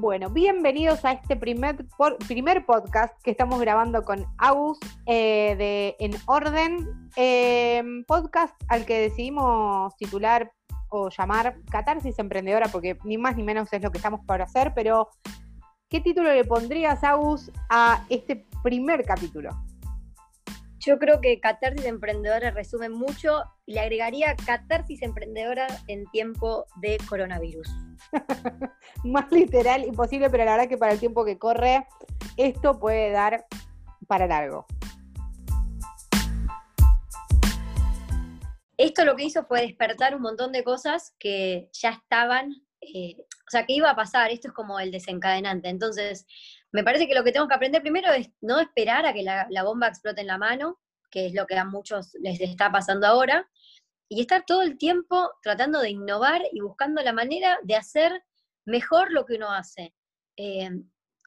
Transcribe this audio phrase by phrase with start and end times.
[0.00, 1.84] Bueno, bienvenidos a este primer,
[2.28, 9.00] primer podcast que estamos grabando con Agus eh, de En Orden, em, podcast al que
[9.00, 10.52] decidimos titular
[10.90, 14.72] o llamar Catarsis Emprendedora, porque ni más ni menos es lo que estamos por hacer,
[14.72, 15.08] pero
[15.88, 19.50] ¿qué título le pondrías, Agus, a este primer capítulo?
[20.80, 26.98] Yo creo que Catarsis Emprendedora resume mucho y le agregaría Catarsis Emprendedora en tiempo de
[27.08, 27.68] coronavirus.
[29.04, 31.84] Más literal imposible, pero la verdad que para el tiempo que corre,
[32.36, 33.46] esto puede dar
[34.06, 34.66] para largo.
[38.76, 43.50] Esto lo que hizo fue despertar un montón de cosas que ya estaban, eh, o
[43.50, 45.68] sea, que iba a pasar, esto es como el desencadenante.
[45.68, 46.24] Entonces,
[46.72, 49.62] me parece que lo que tengo que aprender primero es no esperar a que la,
[49.62, 50.78] bomba explote en la mano,
[51.10, 53.48] que es lo que a muchos les está pasando ahora,
[54.10, 58.22] y estar todo el tiempo tratando de innovar y buscando la manera de hacer
[58.64, 59.94] mejor lo que uno hace.
[60.36, 60.70] Eh,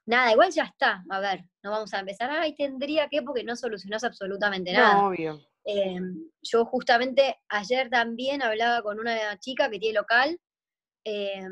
[0.05, 3.55] nada, igual ya está, a ver, no vamos a empezar, ay, tendría que, porque no
[3.55, 4.95] solucionás absolutamente nada.
[4.95, 5.39] No, obvio.
[5.63, 5.99] Eh,
[6.41, 10.39] yo justamente ayer también hablaba con una chica que tiene local,
[11.03, 11.47] eh,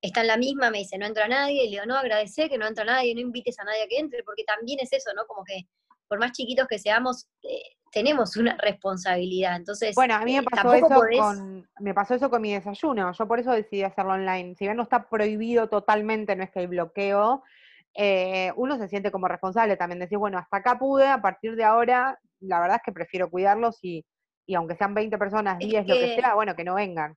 [0.00, 2.58] está en la misma, me dice, no entra nadie, y le digo, no, agradece que
[2.58, 5.26] no entra nadie, no invites a nadie a que entre, porque también es eso, ¿no?
[5.26, 5.66] Como que
[6.08, 9.56] por más chiquitos que seamos, eh, tenemos una responsabilidad.
[9.56, 13.12] Entonces, bueno, a mí me eh, pasó, eso con, me pasó eso con mi desayuno,
[13.12, 14.54] yo por eso decidí hacerlo online.
[14.54, 17.42] Si bien no está prohibido totalmente, no es que hay bloqueo,
[17.94, 21.64] eh, uno se siente como responsable también, decir, bueno, hasta acá pude, a partir de
[21.64, 24.04] ahora, la verdad es que prefiero cuidarlos y,
[24.46, 27.16] y aunque sean 20 personas, 10, lo que sea, bueno, que no vengan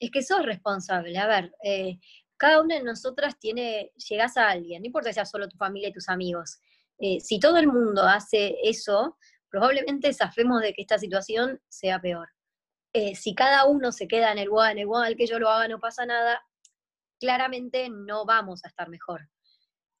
[0.00, 1.16] es que sos responsable.
[1.18, 1.98] A ver, eh,
[2.36, 5.90] cada una de nosotras tiene, llegas a alguien, no importa si sea solo tu familia
[5.90, 6.58] y tus amigos.
[6.98, 9.18] Eh, si todo el mundo hace eso,
[9.50, 12.28] probablemente zafemos de que esta situación sea peor.
[12.92, 15.68] Eh, si cada uno se queda en el igual, en igual, que yo lo haga,
[15.68, 16.42] no pasa nada,
[17.20, 19.28] claramente no vamos a estar mejor.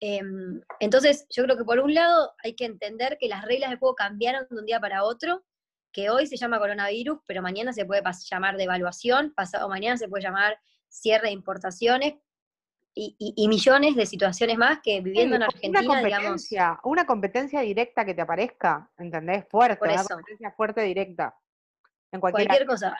[0.00, 3.76] Em, entonces, yo creo que por un lado hay que entender que las reglas de
[3.76, 5.44] juego cambiaron de un día para otro
[5.92, 10.24] que hoy se llama coronavirus, pero mañana se puede llamar devaluación, pasado mañana se puede
[10.24, 10.58] llamar
[10.88, 12.14] cierre de importaciones
[12.94, 18.14] y, millones de situaciones más que viviendo en Argentina, una competencia, Una competencia directa que
[18.14, 19.46] te aparezca, ¿entendés?
[19.48, 21.34] Fuerte, una competencia fuerte directa.
[22.12, 22.96] En cualquier cosa.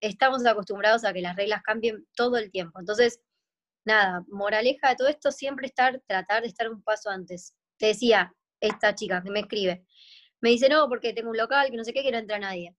[0.00, 2.78] Estamos acostumbrados a que las reglas cambien todo el tiempo.
[2.80, 3.20] Entonces,
[3.84, 7.54] nada, moraleja de todo esto, siempre estar, tratar de estar un paso antes.
[7.76, 9.84] Te decía, esta chica que me escribe,
[10.40, 12.76] me dice, no, porque tengo un local, que no sé qué, que no entra nadie.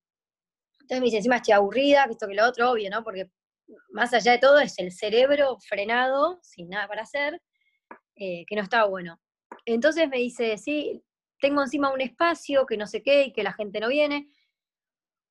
[0.82, 3.04] Entonces me dice, encima estoy aburrida, que esto, que lo otro, obvio, ¿no?
[3.04, 3.30] Porque
[3.90, 7.42] más allá de todo es el cerebro frenado, sin nada para hacer,
[8.16, 9.20] eh, que no está bueno.
[9.66, 11.04] Entonces me dice, sí,
[11.40, 14.30] tengo encima un espacio, que no sé qué, y que la gente no viene.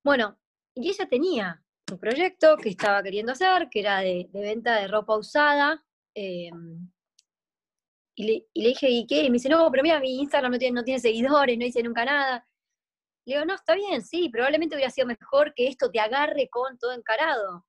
[0.03, 0.39] Bueno,
[0.75, 5.17] y ella tenía un proyecto que estaba queriendo hacer, que era de, venta de ropa
[5.17, 6.91] usada, em,
[8.21, 9.23] y le, dije, ¿y qué?
[9.23, 11.83] Y me dice, no, pero mira, mi Instagram no tiene, no tiene seguidores, no hice
[11.83, 12.47] nunca nada.
[13.25, 16.79] Le digo, no, está bien, sí, probablemente hubiera sido mejor que esto te agarre con
[16.79, 17.65] todo encarado.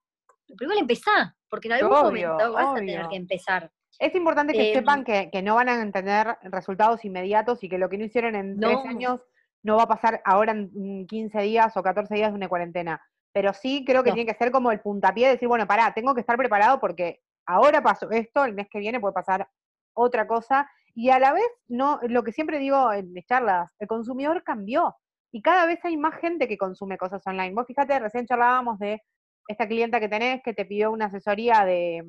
[0.48, 3.72] Pero igual empezá, porque en algún momento vas a tener que empezar.
[3.98, 7.88] Es importante que sepan em, que, no van a tener resultados inmediatos y que lo
[7.88, 9.22] que no hicieron en tres años
[9.64, 13.02] no va a pasar ahora en 15 días o 14 días de una cuarentena.
[13.32, 16.14] Pero sí creo que tiene que ser como el puntapié de decir, bueno, pará, tengo
[16.14, 19.48] que estar preparado porque ahora pasó esto, el mes que viene puede pasar
[19.94, 20.70] otra cosa.
[20.94, 24.96] Y a la vez, no, lo que siempre digo en mis charlas, el consumidor cambió
[25.32, 27.54] y cada vez hay más gente que consume cosas online.
[27.54, 29.02] Vos fíjate, recién charlábamos de
[29.48, 32.04] esta clienta que tenés que te pidió una asesoría de,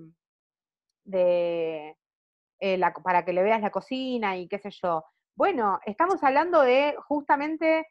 [1.05, 1.97] de
[2.61, 5.05] eh, la, para que le veas la cocina y qué sé yo.
[5.37, 7.87] Bueno, estamos hablando de justamente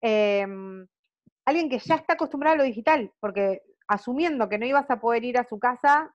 [0.00, 0.86] em,
[1.44, 5.24] alguien que ya está acostumbrado a lo digital, porque asumiendo que no ibas a poder
[5.24, 6.14] ir a su casa,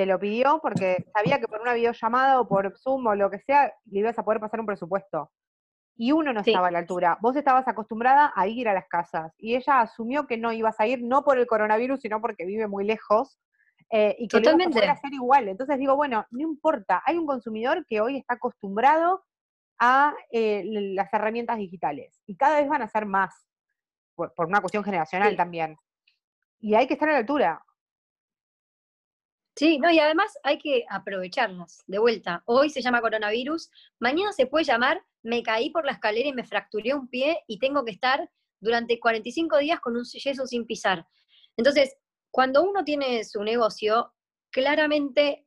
[0.00, 3.38] te lo pidió porque sabía que por una videollamada o por Zoom o lo que
[3.40, 5.30] sea, le ibas a poder pasar un presupuesto.
[5.94, 7.18] Y uno no estaba a la altura.
[7.20, 9.34] Vos estabas acostumbrada a ir a las casas.
[9.36, 12.66] Y ella asumió que no ibas a ir, no por el coronavirus, sino porque vive
[12.66, 13.38] muy lejos.
[13.90, 14.78] Eh, y que Totalmente.
[14.78, 15.48] lo ibas a hacer igual.
[15.48, 17.02] Entonces digo, bueno, no importa.
[17.04, 19.22] Hay un consumidor que hoy está acostumbrado
[19.78, 22.22] a eh, las herramientas digitales.
[22.26, 23.46] Y cada vez van a ser más.
[24.14, 25.76] Por, una cuestión generacional también.
[26.58, 27.62] Y hay que estar a la altura.
[29.60, 32.42] Sí, no, y además hay que aprovecharlas, de vuelta.
[32.46, 36.46] Hoy se llama coronavirus, mañana se puede llamar me caí por la escalera y me
[36.46, 41.06] fracturé un pie y tengo que estar durante 45 días con un yeso sin pisar.
[41.58, 41.94] Entonces,
[42.30, 44.14] cuando uno tiene su negocio,
[44.50, 45.46] claramente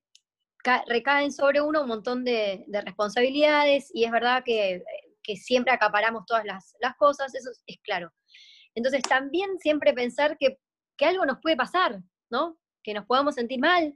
[0.86, 4.84] recaen sobre uno un montón de, responsabilidades y es verdad que,
[5.38, 8.14] siempre acaparamos todas las, cosas, eso es, claro.
[8.76, 10.60] Entonces, también siempre pensar que,
[10.98, 12.00] que algo nos puede pasar,
[12.30, 12.60] ¿no?
[12.84, 13.96] Que nos podamos sentir mal,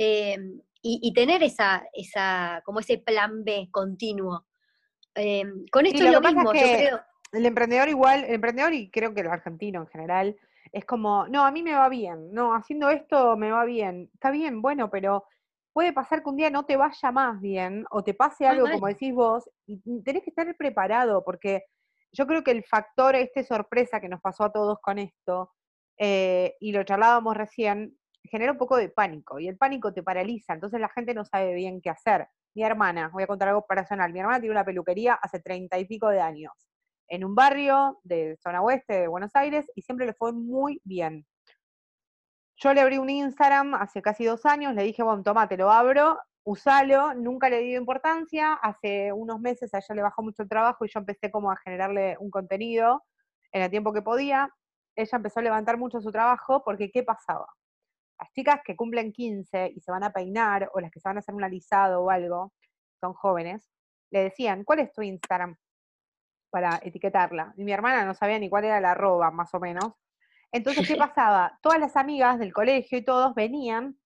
[0.00, 4.46] Em, y, tener esa, esa, como ese plan B continuo.
[5.14, 7.00] Eh, con esto es lo, mismo, yo creo.
[7.32, 10.36] El emprendedor igual, el emprendedor y creo que el argentino en general,
[10.72, 14.08] es como, no, a mí me va bien, no, haciendo esto me va bien.
[14.14, 15.24] Está bien, bueno, pero
[15.72, 18.86] puede pasar que un día no te vaya más bien o te pase algo, como
[18.86, 21.64] decís vos, y tenés que estar preparado, porque
[22.12, 25.52] yo creo que el factor este sorpresa que nos pasó a todos con esto,
[25.98, 30.54] eh, y lo charlábamos recién, genera un poco de pánico, y el pánico te paraliza,
[30.54, 32.28] entonces la gente no sabe bien qué hacer.
[32.54, 35.86] Mi hermana, voy a contar algo personal, mi hermana tiene una peluquería hace treinta y
[35.86, 36.52] pico de años,
[37.08, 41.26] en un barrio de zona oeste de Buenos Aires, y siempre le fue muy bien.
[42.56, 45.70] Yo le abrí un Instagram hace casi dos años, le dije, bueno, toma, te lo
[45.70, 50.48] abro, usalo, nunca le di importancia, hace unos meses a ella le bajó mucho el
[50.48, 53.04] trabajo y yo empecé como a generarle un contenido
[53.52, 54.50] en el tiempo que podía.
[54.96, 57.46] Ella empezó a levantar mucho su trabajo porque ¿qué pasaba?
[58.20, 61.16] Las chicas que cumplen 15 y se van a peinar o las que se van
[61.16, 62.52] a hacer un alisado o algo,
[63.00, 63.70] son jóvenes,
[64.10, 65.56] le decían, ¿cuál es tu Instagram?
[66.50, 67.54] Para etiquetarla.
[67.56, 69.92] Y mi hermana no sabía ni cuál era la arroba, más o menos.
[70.50, 71.58] Entonces, ¿qué pasaba?
[71.62, 73.98] Todas las amigas del colegio y todos venían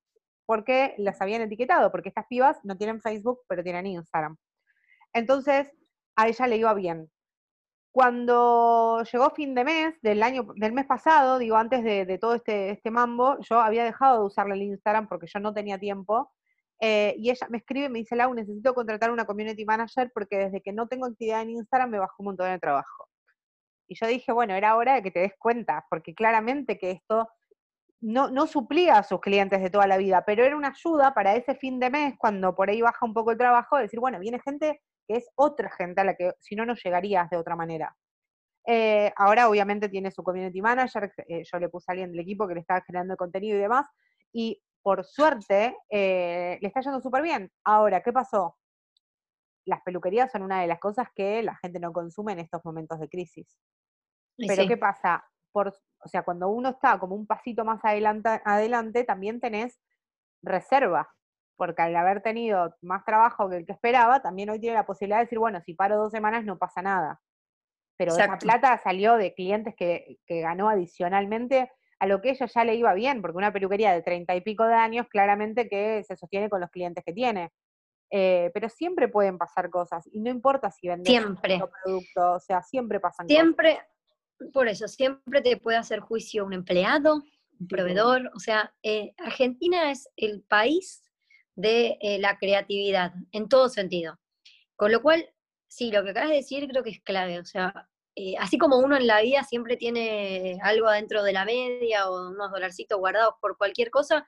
[0.44, 4.36] porque las habían etiquetado, porque estas pibas no tienen Facebook, pero tienen Instagram.
[5.12, 5.72] Entonces,
[6.16, 7.10] a ella le iba bien.
[7.92, 12.70] Cuando llegó fin de mes, del año, del mes pasado, digo, antes de, todo este,
[12.70, 16.32] este mambo, yo había dejado de usarle el Instagram porque yo no tenía tiempo.
[16.80, 20.38] Eh, y ella me escribe y me dice, Lau, necesito contratar una community manager porque
[20.38, 23.08] desde que no tengo actividad en Instagram me bajó un montón de trabajo.
[23.86, 27.28] Y yo dije, bueno, era hora de que te des cuenta, porque claramente que esto
[28.00, 31.36] no, no suplía a sus clientes de toda la vida, pero era una ayuda para
[31.36, 34.40] ese fin de mes, cuando por ahí baja un poco el trabajo, decir, bueno, viene
[34.40, 37.96] gente que es otra gente a la que si no, no llegarías de otra manera.
[38.66, 42.46] Eh, ahora obviamente tiene su community manager, eh, yo le puse a alguien del equipo
[42.46, 43.88] que le estaba generando contenido y demás,
[44.32, 47.50] y por suerte eh, le está yendo súper bien.
[47.64, 48.56] Ahora, ¿qué pasó?
[49.64, 52.98] Las peluquerías son una de las cosas que la gente no consume en estos momentos
[52.98, 53.58] de crisis.
[54.36, 55.24] Pero ¿qué pasa?
[55.52, 59.78] Por, o sea, cuando uno está como un pasito más adelante, adelante también tenés
[60.42, 61.08] reserva,
[61.56, 65.18] porque al haber tenido más trabajo que el que esperaba, también hoy tiene la posibilidad
[65.18, 67.20] de decir, bueno, si paro dos semanas no pasa nada.
[67.96, 71.70] Pero esa plata salió de clientes que, ganó adicionalmente
[72.00, 74.64] a lo que ella ya le iba bien, porque una peluquería de treinta y pico
[74.64, 77.52] de años, claramente que se sostiene con los clientes que tiene.
[78.10, 82.60] Eh, pero siempre pueden pasar cosas, y no importa si vendes un producto, o sea,
[82.62, 83.78] siempre pasan siempre,
[84.52, 87.22] por eso, siempre te puede hacer juicio un empleado,
[87.58, 88.30] un proveedor.
[88.34, 91.02] O sea, eh, Argentina es el país
[91.54, 94.18] de eh, la creatividad, en todo sentido.
[94.76, 95.28] Con lo cual,
[95.68, 97.38] sí, lo que acabas de decir creo que es clave.
[97.38, 101.44] O sea, eh, así como uno en la vida siempre tiene algo adentro de la
[101.44, 104.26] media o unos dolarcitos guardados por cualquier cosa,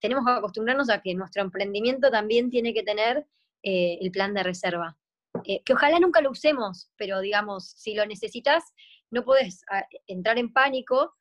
[0.00, 3.26] tenemos que acostumbrarnos a que nuestro emprendimiento también tiene que tener
[3.62, 4.96] el plan de reserva.
[5.44, 8.64] que ojalá nunca lo usemos, pero digamos, si lo necesitas,
[9.10, 11.14] no puedes ah, entrar en pánico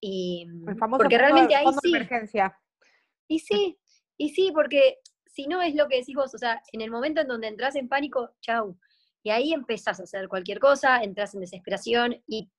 [0.00, 0.46] y
[0.98, 1.88] porque realmente hay sí.
[1.88, 2.58] Emergencia.
[3.28, 3.78] Y sí,
[4.16, 7.20] y sí, porque si no es lo que decís vos, o sea, en el momento
[7.20, 8.78] en donde entras en pánico, chau.
[9.22, 12.50] Y ahí empezás a hacer cualquier cosa, entras en desesperación y,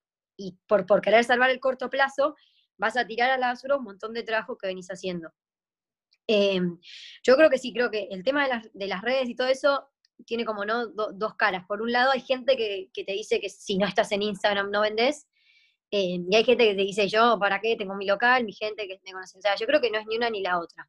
[0.68, 2.36] por, por querer salvar el corto plazo,
[2.77, 5.32] vas a tirar a la basura un montón de trabajo que venís haciendo.
[6.27, 6.77] Em,
[7.24, 9.48] yo creo que sí, creo que el tema de las, de las redes y todo
[9.48, 9.89] eso
[10.25, 11.65] tiene como no dos caras.
[11.67, 14.82] Por un lado hay gente que, te dice que si no estás en Instagram no
[14.82, 15.27] vendes,
[15.89, 17.75] eh, y hay gente que te dice yo, ¿para qué?
[17.77, 19.38] Tengo mi local, mi gente que me conoce.
[19.38, 20.88] O sea, yo creo que no es ni una ni la otra.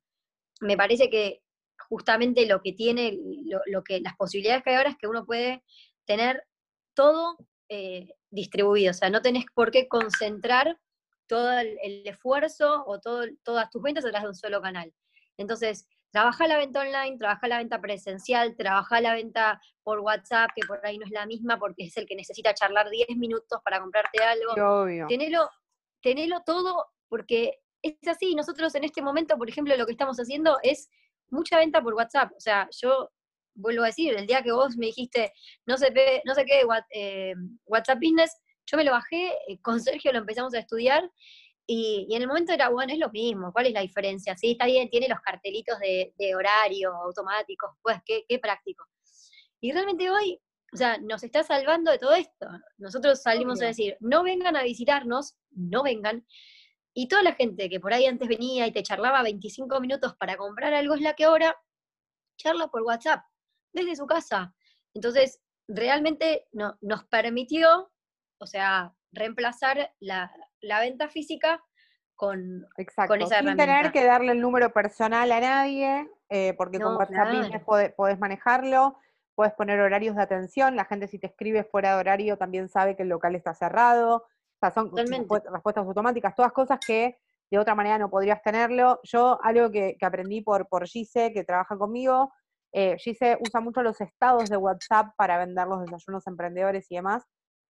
[0.60, 1.42] Me parece que
[1.88, 3.18] justamente lo que tiene,
[3.66, 5.62] lo, que, las posibilidades que hay ahora es que uno puede
[6.04, 6.44] tener
[6.94, 7.36] todo
[7.68, 8.90] eh, distribuido.
[8.90, 10.78] O sea, no tenés por qué concentrar
[11.26, 14.92] todo el, esfuerzo o todo, todas tus ventas atrás de un solo canal.
[15.36, 20.66] Entonces, Trabaja la venta online, trabaja la venta presencial, trabaja la venta por WhatsApp, que
[20.66, 23.78] por ahí no es la misma porque es el que necesita charlar 10 minutos para
[23.78, 24.82] comprarte algo.
[24.82, 25.06] obvio.
[25.06, 25.50] Tenelo,
[26.00, 28.34] tenelo todo porque es así.
[28.34, 30.88] Nosotros en este momento, por ejemplo, lo que estamos haciendo es
[31.30, 32.32] mucha venta por WhatsApp.
[32.36, 33.10] O sea, yo
[33.54, 35.32] vuelvo a decir, el día que vos me dijiste,
[35.66, 35.92] no sé,
[36.24, 37.34] no sé qué, eh,
[37.66, 41.10] WhatsApp Business, yo me lo bajé, eh, con Sergio lo empezamos a estudiar
[41.70, 44.34] y, en el momento era, bueno, es lo mismo, ¿cuál es la diferencia?
[44.38, 48.86] Sí, está bien, tiene los cartelitos de, horario automáticos, pues qué, práctico.
[49.60, 50.40] Y realmente hoy,
[50.72, 52.46] o sea, nos está salvando de todo esto.
[52.78, 56.24] Nosotros salimos a decir, no vengan a visitarnos, no vengan.
[56.94, 60.36] Y toda la gente que por ahí antes venía y te charlaba 25 minutos para
[60.36, 61.56] comprar algo es la que ahora
[62.36, 63.24] charla por WhatsApp,
[63.72, 64.54] desde su casa.
[64.94, 67.90] Entonces, realmente no, nos permitió,
[68.38, 71.62] o sea, reemplazar la, la venta física
[72.18, 72.66] con,
[73.06, 77.32] con esa Sin tener que darle el número personal a nadie, eh, porque con WhatsApp
[77.32, 78.98] Business podés, manejarlo,
[79.36, 82.96] puedes poner horarios de atención, la gente si te escribe fuera de horario también sabe
[82.96, 84.26] que el local está cerrado,
[84.60, 87.16] o sea, son respuestas automáticas, todas cosas que
[87.50, 89.00] de otra manera no podrías tenerlo.
[89.04, 92.32] Yo, algo que, aprendí por, por Gise, que trabaja conmigo,
[92.72, 97.24] eh, Gise usa mucho los estados de WhatsApp para vender los desayunos emprendedores y demás.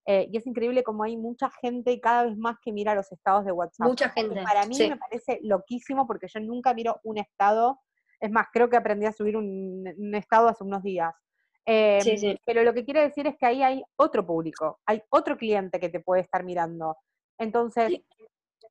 [0.07, 3.45] Eh, y es increíble como hay mucha gente cada vez más que mira los estados
[3.45, 3.87] de WhatsApp.
[3.87, 4.43] Mucha gente.
[4.43, 7.79] Para mí me parece loquísimo porque yo nunca miro un estado.
[8.19, 11.15] Es más, creo que aprendí a subir un, estado hace unos días.
[11.71, 15.79] Em, pero lo que quiere decir es que ahí hay otro público, hay otro cliente
[15.79, 16.97] que te puede estar mirando.
[17.37, 18.01] Entonces,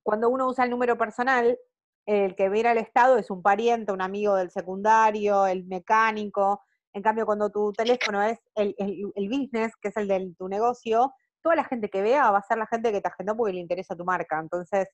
[0.02, 1.60] cuando uno usa el número personal,
[2.08, 6.64] el que mira el estado es un pariente, un amigo del secundario, el mecánico.
[6.92, 11.14] En cambio, cuando tu teléfono es el, el business, que es el de tu negocio,
[11.44, 13.60] toda la gente que vea va a ser la gente que te agendó porque le
[13.60, 14.40] interesa tu marca.
[14.40, 14.88] Entonces,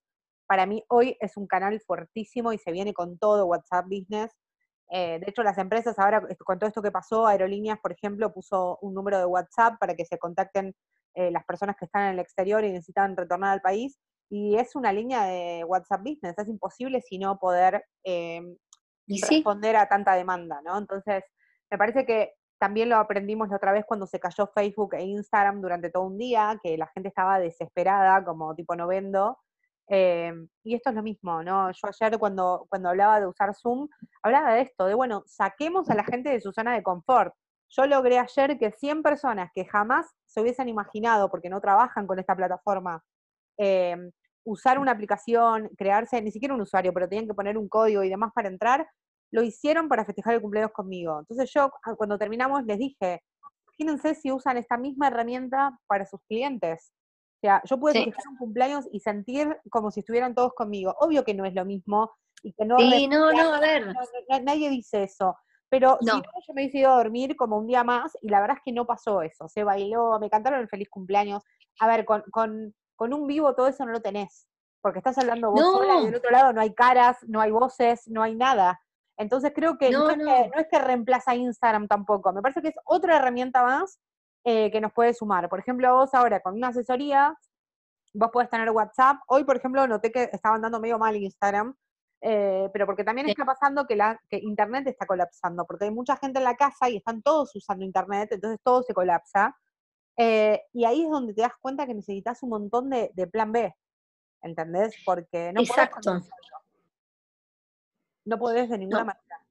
[0.46, 4.36] para mí hoy es un canal fuertísimo y se viene con todo WhatsApp Business.
[4.90, 8.78] Eh, de hecho, las empresas ahora, con todo esto que pasó, Aerolíneas, por ejemplo, puso
[8.82, 10.76] un número de WhatsApp para que se contacten
[11.16, 13.98] eh, las personas que están en el exterior y necesitan retornar al país.
[14.30, 16.38] Y es una línea de WhatsApp Business.
[16.38, 18.42] Es imposible si no poder eh,
[19.08, 20.78] responder a tanta demanda, ¿no?
[20.78, 21.24] Entonces,
[21.70, 25.62] me parece que también lo aprendimos la otra vez cuando se cayó Facebook e Instagram
[25.62, 29.38] durante todo un día, que la gente estaba desesperada, como tipo no vendo.
[29.88, 31.72] Em, y esto es lo mismo, ¿no?
[31.72, 33.88] Yo ayer cuando, cuando hablaba de usar Zoom,
[34.22, 37.34] hablaba de esto, de bueno, saquemos a la gente de su zona de confort.
[37.70, 42.20] Yo logré ayer que 100 personas que jamás se hubiesen imaginado, porque no trabajan con
[42.20, 43.04] esta plataforma,
[43.58, 44.12] em,
[44.46, 48.10] usar una aplicación, crearse, ni siquiera un usuario, pero tenían que poner un código y
[48.10, 48.88] demás para entrar,
[49.32, 51.20] lo hicieron para festejar el cumpleaños conmigo.
[51.20, 53.22] Entonces yo ah, cuando terminamos les dije,
[53.68, 56.94] imagínense si usan esta misma herramienta para sus clientes.
[57.44, 60.96] O sea, yo pude festejar un cumpleaños y sentir como si estuvieran todos conmigo.
[61.02, 62.10] Obvio que no es lo mismo
[62.42, 62.78] y que no...
[62.78, 63.94] Sí, no, no, a ver.
[64.44, 65.36] nadie dice eso.
[65.68, 68.40] Pero si no, yo me he ido a dormir como un día más y la
[68.40, 69.50] verdad es que no pasó eso.
[69.50, 71.44] Se bailó, me cantaron el feliz cumpleaños.
[71.82, 74.48] A ver, con, con, con un vivo todo eso no lo tenés.
[74.80, 78.08] Porque estás hablando vos sola y del otro lado no hay caras, no hay voces,
[78.08, 78.80] no hay nada.
[79.18, 83.64] Entonces creo que no, es que reemplaza Instagram tampoco, me parece que es otra herramienta
[83.64, 84.00] más
[84.44, 85.50] eh, que nos puede sumar.
[85.50, 87.38] Por ejemplo, vos ahora con una asesoría,
[88.14, 89.18] vos podés tener WhatsApp.
[89.28, 91.76] Hoy, por ejemplo, noté que estaban dando medio mal Instagram,
[92.22, 96.16] eh, pero porque también está pasando que, la, que Internet está colapsando, porque hay mucha
[96.18, 99.56] gente en la casa y están todos usando Internet, entonces todo se colapsa.
[100.16, 103.74] Eh, y ahí es donde te das cuenta que necesitas un montón de, plan B,
[104.42, 104.94] ¿entendés?
[105.06, 106.22] Porque no Exacto
[108.26, 109.43] no podés de ninguna manera.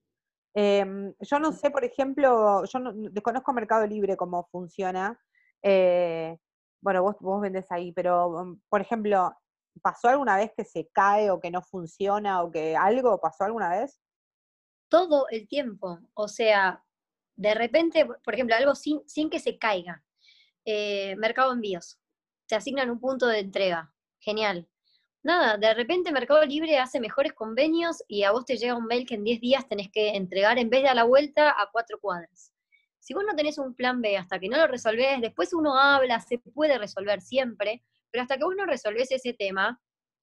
[0.54, 5.18] Em, yo no sé, por ejemplo, yo no, desconozco Mercado Libre cómo funciona.
[5.62, 6.37] Eh,
[6.82, 9.32] bueno, vos, vos vendés ahí, pero, mm, por ejemplo,
[9.82, 13.71] ¿pasó alguna vez que se cae o que no funciona o que algo pasó alguna
[13.71, 14.00] vez?
[14.90, 16.00] Todo el tiempo.
[16.14, 16.85] O sea,
[17.37, 20.04] de repente, por ejemplo, algo sin, sin que se caiga.
[20.64, 21.99] Eh, mercado Envíos.
[22.47, 23.94] Te asignan un punto de entrega.
[24.21, 24.68] Genial
[25.23, 29.07] nada, de repente Mercado Libre hace mejores convenios y a vos te llega un mail
[29.07, 31.99] que en 10 días tenés que entregar en vez de a la vuelta a cuatro
[32.00, 32.52] cuadras.
[32.99, 36.21] Si vos no tenés un plan B hasta que no lo resolvés, después uno habla,
[36.21, 39.81] se puede resolver siempre, pero hasta que vos no resolvés ese tema,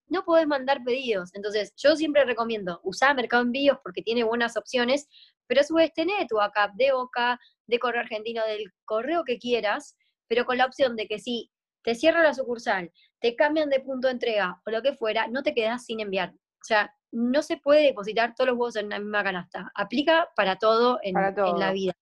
[0.07, 1.31] no podés mandar pedidos.
[1.33, 5.07] Entonces, yo siempre recomiendo usar Mercado Envíos porque tiene buenas opciones,
[5.47, 9.37] pero a su vez tenés tu backup de Boca, de correo argentino, del correo que
[9.37, 9.95] quieras,
[10.27, 11.51] pero con la opción de que si
[11.83, 15.43] te cierra la sucursal, te cambian de punto de entrega o lo que fuera, no
[15.43, 16.31] te quedas sin enviar.
[16.31, 19.71] O sea, no se puede depositar todos los huevos en la misma canasta.
[19.75, 21.93] Aplica para todo en, la vida.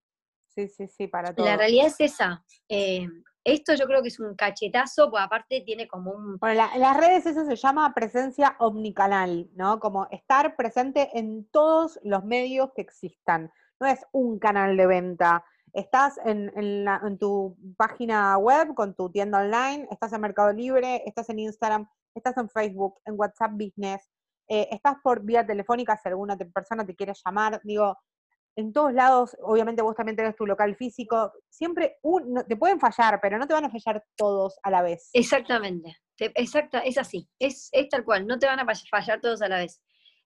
[0.49, 1.45] Sí, sí, sí, para todo.
[1.45, 2.43] La realidad es esa.
[2.67, 3.07] Eh,
[3.43, 6.37] esto yo creo que es un cachetazo, porque aparte tiene como un...
[6.37, 9.79] Bueno, en las redes eso se llama presencia omnicanal, ¿no?
[9.79, 13.49] Como estar presente en todos los medios que existan.
[13.79, 15.45] No es un canal de venta,
[15.77, 21.37] Estás en, tu página web con tu tienda online, estás en Mercado Libre, estás en
[21.37, 24.09] Instagram, estás en Facebook, en WhatsApp Business,
[24.47, 27.61] eh, estás por vía telefónica si alguna persona te quiere llamar.
[27.63, 27.95] Digo,
[28.55, 31.99] en todos lados, obviamente vos también tenés tu local físico, siempre
[32.47, 35.11] te pueden fallar, pero no te van a fallar todos a la vez.
[35.13, 39.47] Exactamente, exacta, es así, es, es tal cual, no te van a fallar todos a
[39.47, 39.79] la vez.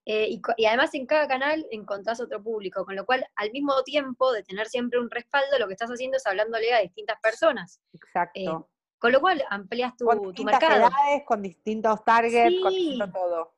[0.05, 4.31] Eh, y, además en cada canal encontrás otro público, con lo cual al mismo tiempo
[4.31, 7.81] de tener siempre un respaldo, lo que estás haciendo es hablándole a distintas personas.
[7.93, 8.39] Exacto.
[8.39, 8.49] Eh,
[8.97, 10.87] con lo cual amplias tu, con tu mercado.
[10.87, 13.53] Edades, con distintos targets, con distinto todo.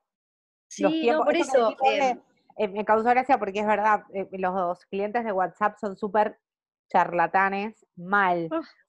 [0.68, 1.76] Sí, por eso.
[2.56, 6.38] Eh, me causó gracia porque es verdad, los clientes de WhatsApp son súper
[6.88, 8.48] charlatanes, mal.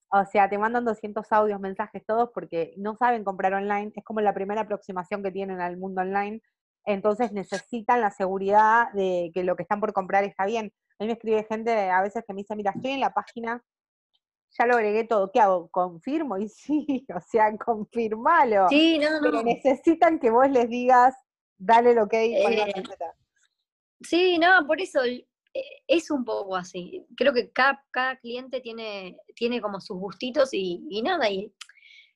[0.10, 3.92] O sea, te mandan 200 audios, mensajes, todos porque no saben comprar online.
[3.96, 6.42] Es como la primera aproximación que tienen al mundo online
[6.86, 10.72] entonces necesitan la seguridad de que lo que están por comprar está bien.
[11.00, 13.64] A mí me escribe gente a veces que me dice, mira, estoy en la página,
[14.58, 15.70] ya lo agregué todo, ¿qué hago?
[15.70, 16.38] ¿Confirmo?
[16.46, 18.70] Y sí, o sea, confirmalo.
[18.70, 19.20] Sí, no, no.
[19.22, 21.16] Pero necesitan que vos les digas,
[21.58, 22.36] dale lo que hay.
[22.36, 22.74] Eh,
[24.02, 25.28] sí, no, por eso eh,
[25.88, 27.06] es un poco así.
[27.18, 31.52] Creo que cada, cada cliente tiene, tiene como sus gustitos y, y nada, y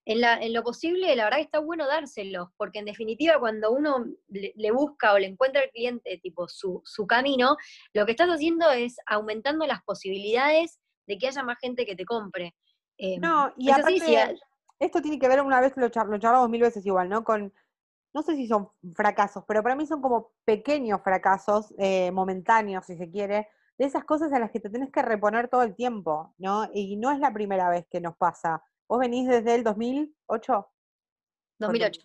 [0.10, 4.72] en, lo posible, la verdad que está bueno dárselos, porque en definitiva cuando uno le,
[4.72, 7.58] busca o le encuentra al cliente tipo su, camino,
[7.94, 12.06] lo que estás haciendo es aumentando las posibilidades de que haya más gente que te
[12.06, 12.56] compre.
[12.98, 14.36] Em, no, y aparte,
[14.80, 17.24] esto tiene que ver, una vez lo, charlamos mil veces igual, ¿no?
[17.24, 17.54] Con,
[18.12, 22.98] no sé si son fracasos, pero para mí son como pequeños fracasos, eh, momentáneos, si
[22.98, 23.48] se quiere,
[23.78, 26.68] de esas cosas a las que te tienes que reponer todo el tiempo, ¿no?
[26.74, 28.64] Y no es la primera vez que nos pasa.
[28.90, 30.68] ¿Vos venís desde el 2008?
[31.60, 32.02] 2008.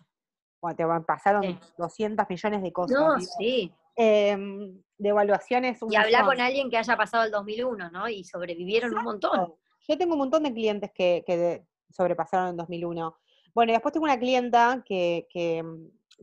[0.61, 2.97] Bueno, te pasaron 200 millones de cosas.
[2.99, 3.73] No, sí.
[3.95, 5.79] Em, de evaluaciones.
[5.89, 8.07] y hablar con alguien que haya pasado el 2001, ¿no?
[8.07, 9.55] Y sobrevivieron un montón.
[9.87, 13.17] Yo tengo un montón de clientes que, sobrepasaron en 2001.
[13.55, 15.63] Bueno, y después tengo una clienta que, que,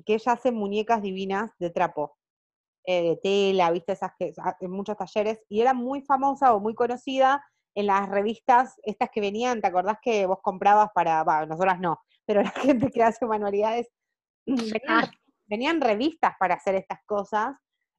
[0.06, 2.18] ella hace muñecas divinas de trapo,
[2.84, 6.74] eh, de tela, viste, esas que en muchos talleres, y era muy famosa o muy
[6.74, 7.42] conocida
[7.74, 11.98] en las revistas, estas que venían, ¿te acordás que vos comprabas para, bueno, nosotras no,
[12.26, 13.88] pero la gente que hace manualidades,
[15.46, 17.54] venían, revistas para hacer estas cosas.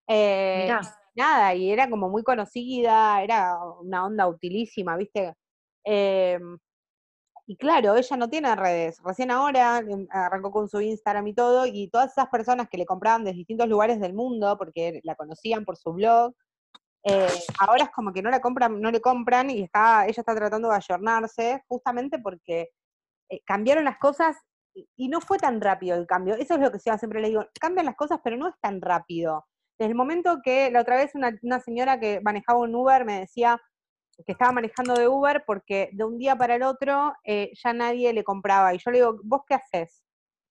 [0.07, 0.69] Eh,
[1.15, 5.33] nada, y era como muy conocida, era una onda utilísima, ¿viste?
[5.83, 6.57] Em,
[7.45, 8.99] y claro, ella no tiene redes.
[9.03, 12.85] Recién ahora em, arrancó con su Instagram y todo, y todas esas personas que le
[12.85, 16.33] compraban de distintos lugares del mundo, porque la conocían por su blog,
[17.05, 17.27] eh,
[17.59, 20.69] ahora es como que no la compran, no le compran y está, ella está tratando
[20.69, 22.69] de ayornarse justamente porque
[23.29, 24.37] eh, cambiaron las cosas
[24.73, 26.35] y, no fue tan rápido el cambio.
[26.35, 29.45] Eso es lo que siempre le digo, cambian las cosas pero no es tan rápido.
[29.77, 33.59] Desde el momento que la otra vez una, señora que manejaba un Uber me decía
[34.25, 38.13] que estaba manejando de Uber porque de un día para el otro eh, ya nadie
[38.13, 38.73] le compraba.
[38.73, 40.03] Y yo le digo, ¿vos qué haces?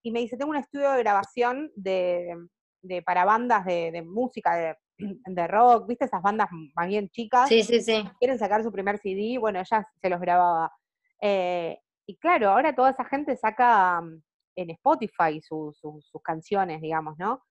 [0.02, 2.36] Y me dice, tengo un estudio de grabación de,
[2.82, 6.04] de para bandas de, de música, de de rock, ¿viste?
[6.04, 7.48] Esas bandas más bien chicas.
[7.48, 8.04] Sí, sí, sí.
[8.18, 10.72] Quieren sacar su primer CD, bueno, ella se los grababa.
[11.20, 14.22] Eh, y claro, ahora toda esa gente saca mm,
[14.56, 15.76] en Spotify sus
[16.22, 17.42] canciones, digamos, ¿no?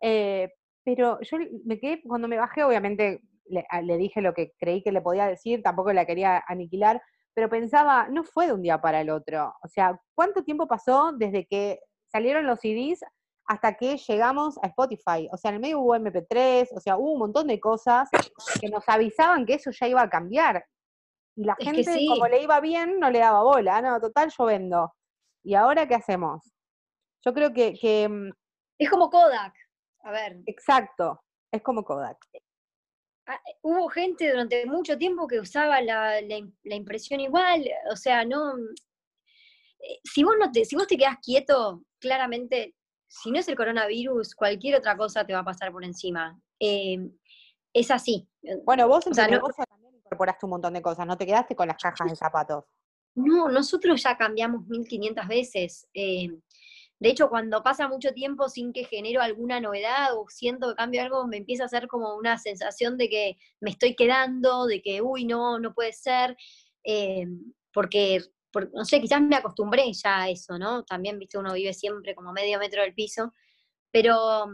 [0.00, 0.50] Eh,
[0.84, 4.92] pero yo me quedé, cuando me bajé, obviamente le, le, dije lo que creí que
[4.92, 7.02] le podía decir, tampoco la quería aniquilar,
[7.34, 9.54] pero pensaba, no fue de un día para el otro.
[9.62, 13.04] O sea, ¿cuánto tiempo pasó desde que salieron los CDs
[13.46, 15.28] hasta que llegamos a Spotify.
[15.32, 18.08] O sea, en el medio hubo MP3, o sea, hubo un montón de cosas
[18.60, 20.64] que nos avisaban que eso ya iba a cambiar.
[21.36, 23.80] Y la gente, como le iba bien, no le daba bola.
[23.80, 24.92] No, total, yo vendo.
[25.42, 26.52] ¿Y ahora qué hacemos?
[27.24, 28.08] Yo creo que...
[28.08, 28.30] Mm,
[28.78, 29.54] es como Kodak.
[30.02, 30.38] A ver.
[30.46, 31.22] Exacto,
[31.52, 32.18] es como Kodak.
[33.26, 38.56] Ah, hubo gente durante mucho tiempo que usaba la, la impresión igual, o sea, no...
[39.78, 42.74] Eh, si vos, no te, si vos te quedás quieto, claramente
[43.10, 46.40] si no es el coronavirus, cualquier otra cosa te va a pasar por encima.
[46.60, 47.12] Em,
[47.74, 48.28] es así.
[48.64, 49.40] Bueno, vos, también
[49.96, 52.64] incorporaste un montón de cosas, no te quedaste con las cajas de zapatos.
[53.16, 55.88] No, nosotros ya cambiamos 1500 veces.
[55.92, 56.40] Em,
[57.00, 61.02] de hecho, cuando pasa mucho tiempo sin que genero alguna novedad o siento que cambio
[61.02, 65.02] algo, me empieza a hacer como una sensación de que me estoy quedando, de que,
[65.02, 66.36] uy, no, no puede ser,
[66.84, 68.20] em, porque
[68.72, 70.84] no sé, quizás me acostumbré ya a eso, ¿no?
[70.84, 73.32] También, viste, uno vive siempre como medio metro del piso,
[73.90, 74.46] pero,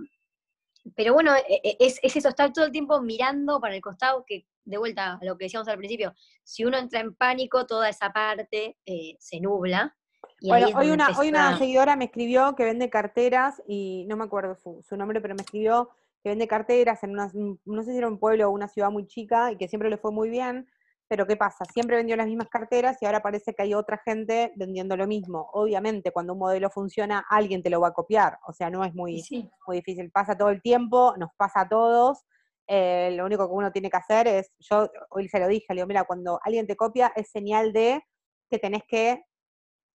[0.95, 4.47] pero bueno, e, e, es, eso, estar todo el tiempo mirando para el costado, que
[4.65, 8.13] de vuelta a lo que decíamos al principio, si uno entra en pánico, toda esa
[8.13, 9.97] parte eh, se nubla.
[10.43, 14.57] bueno, hoy una, hoy una seguidora me escribió que vende carteras, y no me acuerdo
[14.57, 15.91] su, su nombre, pero me escribió
[16.23, 17.31] que vende carteras en una,
[17.65, 19.97] no sé si era un pueblo o una ciudad muy chica, y que siempre le
[19.97, 20.69] fue muy bien,
[21.09, 21.65] pero ¿qué pasa?
[21.73, 25.49] Siempre vendió las mismas carteras y ahora parece que hay otra gente vendiendo lo mismo.
[25.53, 28.39] Obviamente, cuando un modelo funciona, alguien te lo va a copiar.
[28.47, 29.23] O sea, no es muy,
[29.67, 30.11] muy difícil.
[30.11, 32.25] Pasa todo el tiempo, nos pasa a todos.
[32.67, 35.77] Eh, lo único que uno tiene que hacer es, yo hoy se lo dije, le
[35.77, 38.03] digo, mira, cuando alguien te copia es señal de
[38.51, 39.25] que tenés que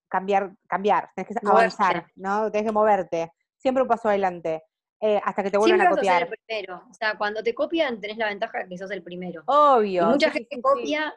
[0.10, 2.50] cambiar, cambiar, tenés que avanzar, ¿no?
[2.52, 3.32] Tenés que moverte.
[3.58, 4.64] Siempre un paso adelante.
[5.04, 6.22] Eh, hasta que te vuelvan a copiar.
[6.24, 6.84] el primero.
[6.90, 9.42] O sea, cuando te copian tenés la ventaja de que sos el primero.
[9.48, 10.06] Obvio.
[10.06, 11.12] mucha gente copia,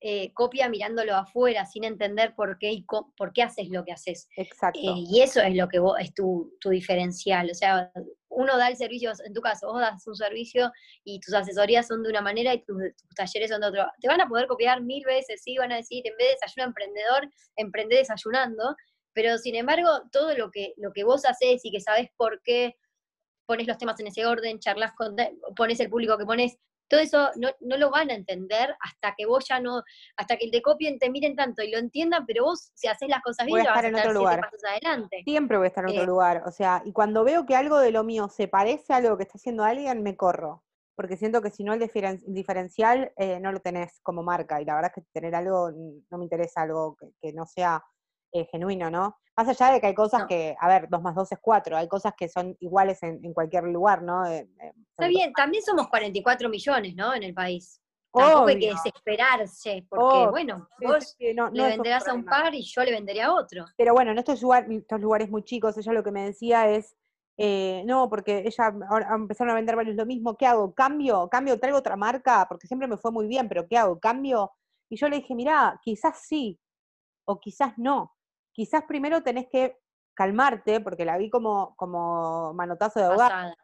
[0.00, 2.84] eh, copia mirándolo afuera sin entender por qué y
[3.16, 4.28] por qué haces lo que haces.
[4.36, 4.78] Exacto.
[4.78, 7.50] Eh, y eso es lo que vos, es tu, diferencial.
[7.50, 7.90] O sea,
[8.28, 10.70] uno da el servicio, en tu caso, vos das un servicio
[11.02, 12.76] y tus asesorías son de una manera y tus,
[13.16, 13.90] talleres son de otra.
[14.02, 16.68] Te van a poder copiar mil veces, sí, van a decir, en vez de desayuno
[16.68, 18.76] emprendedor, emprende desayunando.
[19.14, 22.74] Pero sin embargo, todo lo que, lo que vos haces y que sabes por qué
[23.46, 25.16] pones los temas en ese orden, charlas con,
[25.56, 26.56] pones el público que pones,
[26.88, 29.82] todo eso no, no, lo van a entender hasta que vos ya no,
[30.16, 33.22] hasta que te copien, te miren tanto y lo entiendan, pero vos si haces las
[33.22, 34.50] cosas bien, voy a estar en otro lugar.
[34.70, 35.22] adelante.
[35.24, 37.78] Siempre voy a estar en otro eh, lugar, o sea, y cuando veo que algo
[37.78, 40.62] de lo mío se parece a algo que está haciendo alguien, me corro,
[40.94, 41.90] porque siento que si no el
[42.26, 46.18] diferencial eh, no lo tenés como marca, y la verdad es que tener algo, no
[46.18, 47.82] me interesa algo que, no sea
[48.34, 49.16] eh, genuino, ¿no?
[49.36, 51.86] Más allá de que hay cosas que, a ver, 2 más 2 es 4, hay
[51.86, 54.26] cosas que son iguales en, cualquier lugar, ¿no?
[54.26, 57.14] Está bien, también somos 44 millones, ¿no?
[57.14, 57.80] En el país.
[58.12, 62.90] Tampoco hay que desesperarse, porque bueno, vos le venderás a un par y yo le
[62.90, 63.64] vendería a otro.
[63.76, 66.96] Pero bueno, en estos, lugar, estos lugares muy chicos, ella lo que me decía es,
[67.36, 70.74] eh, no, porque ella ahora empezaron a vender varios lo mismo, ¿qué hago?
[70.74, 71.28] ¿Cambio?
[71.28, 71.58] ¿Cambio?
[71.60, 72.46] ¿Traigo otra marca?
[72.48, 74.00] Porque siempre me fue muy bien, pero ¿qué hago?
[74.00, 74.50] ¿Cambio?
[74.88, 76.60] Y yo le dije, mira, quizás sí,
[77.26, 78.14] o quizás no.
[78.54, 79.76] Quizás primero tenés que
[80.14, 83.56] calmarte, porque la vi como, como manotazo de ahogar.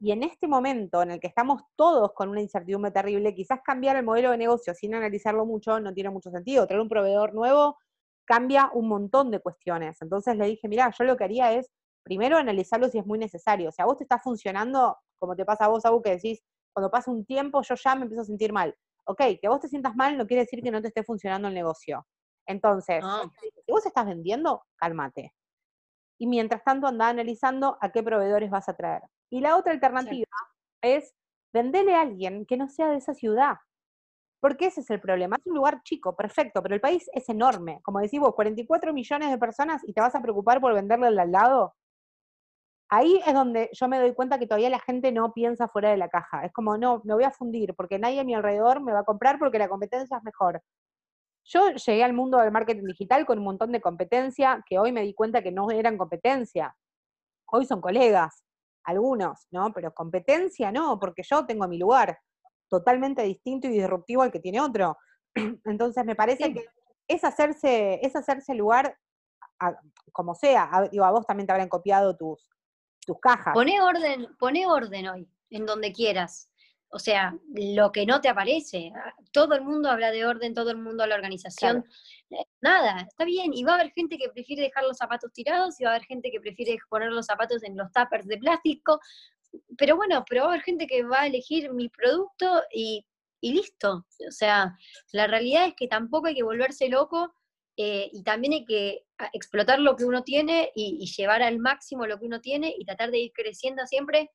[0.00, 3.96] Y en este momento en el que estamos todos con una incertidumbre terrible, quizás cambiar
[3.96, 6.66] el modelo de negocio sin analizarlo mucho no tiene mucho sentido.
[6.66, 7.76] Traer un proveedor nuevo
[8.24, 10.00] cambia un montón de cuestiones.
[10.00, 11.70] Entonces le dije, mira, yo lo que haría es
[12.02, 13.68] primero analizarlo si es muy necesario.
[13.68, 16.42] O sea, a vos te está funcionando, como te pasa a vos, Abu, que decís,
[16.72, 18.74] cuando pasa un tiempo yo ya me empiezo a sentir mal.
[19.04, 21.54] Ok, que vos te sientas mal no quiere decir que no te esté funcionando el
[21.54, 22.06] negocio.
[22.50, 23.22] Entonces, ah.
[23.40, 25.32] si vos estás vendiendo, cálmate.
[26.18, 29.02] Y mientras tanto anda analizando a qué proveedores vas a traer.
[29.30, 30.26] Y la otra alternativa
[30.82, 31.14] es
[31.52, 33.56] venderle a alguien que no sea de esa ciudad.
[34.40, 35.36] Porque ese es el problema.
[35.38, 37.80] Es un lugar chico, perfecto, pero el país es enorme.
[37.82, 41.30] Como decís vos, 44 millones de personas y te vas a preocupar por venderle al
[41.30, 41.74] lado.
[42.88, 45.96] Ahí es donde yo me doy cuenta que todavía la gente no piensa fuera de
[45.96, 46.44] la caja.
[46.44, 49.04] Es como, no, me voy a fundir porque nadie a mi alrededor me va a
[49.04, 50.60] comprar porque la competencia es mejor.
[51.52, 55.02] Yo llegué al mundo del marketing digital con un montón de competencia que hoy me
[55.02, 56.76] di cuenta que no eran competencia.
[57.46, 58.44] Hoy son colegas
[58.84, 59.72] algunos, ¿no?
[59.72, 62.18] Pero competencia no, porque yo tengo mi lugar
[62.68, 64.96] totalmente distinto y disruptivo al que tiene otro.
[65.64, 66.66] Entonces me parece que
[67.08, 68.96] es hacerse, es hacerse lugar
[70.12, 70.68] como sea.
[70.70, 72.48] A, digo, a vos también te habrán copiado tus,
[73.04, 73.54] tus cajas.
[73.54, 76.49] Poné orden, poné orden hoy, en donde quieras.
[76.92, 78.92] O sea, lo que no te aparece.
[78.94, 81.84] Ah, todo el mundo habla de orden, todo el mundo habla de organización.
[82.30, 83.52] Eh, nada, está bien.
[83.54, 86.06] Y va a haber gente que prefiere dejar los zapatos tirados y va a haber
[86.06, 88.98] gente que prefiere poner los zapatos en los tuppers de plástico.
[89.78, 93.06] Pero bueno, pero va a haber gente que va a elegir mi producto y,
[93.40, 94.06] listo.
[94.28, 94.76] O sea,
[95.12, 97.32] la realidad es que tampoco hay que volverse loco
[97.76, 102.06] eh, y también hay que ah, explotar lo que uno tiene y, llevar al máximo
[102.06, 104.30] lo que uno tiene y tratar de ir creciendo siempre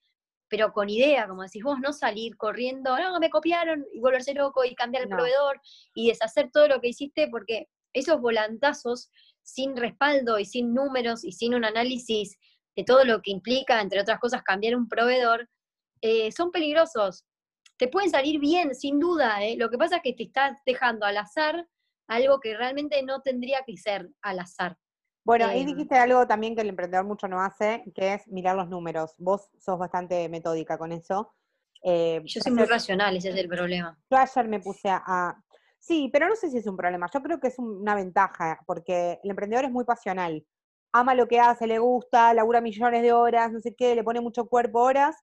[0.47, 4.63] pero con idea, como decís vos, no salir corriendo, no, me copiaron y volverse loco
[4.63, 5.59] y cambiar el proveedor
[5.93, 9.09] y deshacer todo lo que hiciste, porque esos volantazos
[9.41, 12.37] sin respaldo y sin números y sin un análisis
[12.75, 15.49] de todo lo que implica, entre otras cosas, cambiar un proveedor,
[16.01, 17.25] eh, son peligrosos.
[17.77, 19.55] Te pueden salir bien, sin duda, ¿eh?
[19.57, 21.67] lo que pasa es que te estás dejando al azar
[22.07, 24.77] algo que realmente no tendría que ser al azar.
[25.25, 25.65] Bueno, ahí em.
[25.65, 29.15] dijiste algo también que el emprendedor mucho no hace, que es mirar los números.
[29.17, 31.33] Vos sos bastante metódica con eso.
[31.83, 33.97] Eh, yo soy muy racional, ese es el problema.
[34.09, 35.35] Yo ayer me puse a,
[35.79, 37.07] Sí, pero no sé si es un problema.
[37.13, 40.43] Yo creo que es una ventaja, porque el emprendedor es muy pasional.
[40.91, 44.19] Ama lo que hace, le gusta, labura millones de horas, no sé qué, le pone
[44.19, 45.15] mucho cuerpo, horas,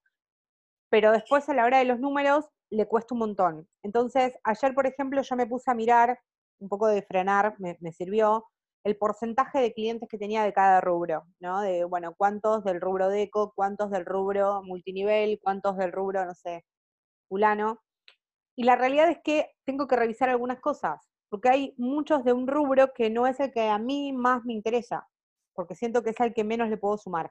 [0.89, 3.69] pero después a la hora de los números le cuesta un montón.
[3.83, 6.21] Entonces, ayer, por ejemplo, yo me puse a mirar,
[6.61, 8.47] un poco de frenar, me, me sirvió,
[8.85, 11.61] el porcentaje de clientes que tenía de cada rubro, ¿no?
[11.61, 16.65] De, bueno, cuántos del rubro deco, cuántos del rubro multinivel, cuántos del rubro, no sé,
[17.29, 17.81] fulano.
[18.57, 22.47] Y la realidad es que tengo que revisar algunas cosas, porque hay muchos de un
[22.47, 25.09] rubro que no es el que a mí más me interesa,
[25.55, 27.31] porque siento que es el que menos le puedo sumar.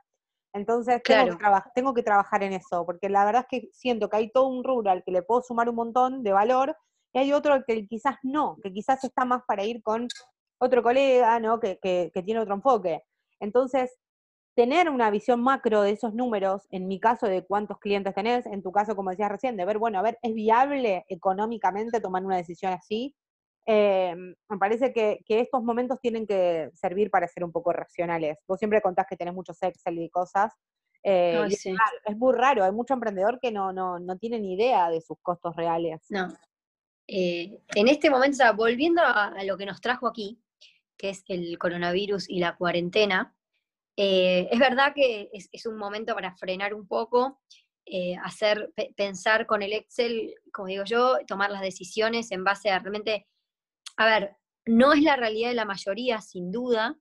[0.53, 4.17] Entonces tengo, que tengo que trabajar en eso, porque la verdad es que siento que
[4.17, 6.75] hay todo un rubro al que le puedo sumar un montón de valor,
[7.13, 10.07] y hay otro al que quizás no, que quizás está más para ir con
[10.61, 11.59] otro colega, ¿no?
[11.59, 13.03] Que, que, tiene otro enfoque.
[13.39, 13.97] Entonces,
[14.55, 18.61] tener una visión macro de esos números, en mi caso de cuántos clientes tenés, en
[18.61, 22.37] tu caso, como decías recién, de ver, bueno, a ver, ¿es viable económicamente tomar una
[22.37, 23.15] decisión así?
[23.65, 28.37] Eh, me parece que, estos momentos tienen que servir para ser un poco racionales.
[28.47, 30.53] Vos siempre contás que tenés muchos Excel y cosas.
[31.03, 35.01] Eh, es, muy raro, hay mucho emprendedor que no, no, no tiene ni idea de
[35.01, 36.05] sus costos reales.
[36.09, 36.31] No.
[37.13, 40.40] Eh, en este momento, o sea, volviendo a, lo que nos trajo aquí,
[41.01, 43.35] que es el coronavirus y la cuarentena,
[43.97, 47.41] eh, es verdad que es, un momento para frenar un poco,
[47.87, 52.77] eh, hacer, pensar con el Excel, como digo yo, tomar las decisiones en base a
[52.77, 53.27] realmente,
[53.97, 54.37] a ver,
[54.67, 56.95] no es la realidad de la mayoría, sin duda,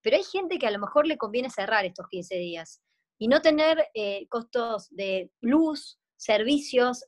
[0.00, 2.80] pero hay gente que a lo mejor le conviene cerrar estos 15 días.
[3.22, 7.04] y no tener eh, costos de luz, servicios,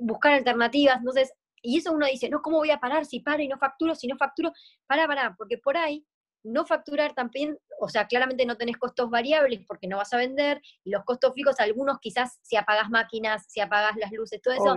[0.00, 0.98] buscar alternativas.
[0.98, 3.94] Entonces, y eso uno dice, no, ¿cómo voy a parar si paro y no facturo?
[3.94, 4.52] Si no facturo,
[4.86, 6.06] para, para, porque por ahí
[6.42, 10.60] no facturar también, o sea, claramente no tenés costos variables porque no vas a vender,
[10.84, 14.76] y los costos fijos, algunos quizás si apagas máquinas, si apagas las luces, todo eso,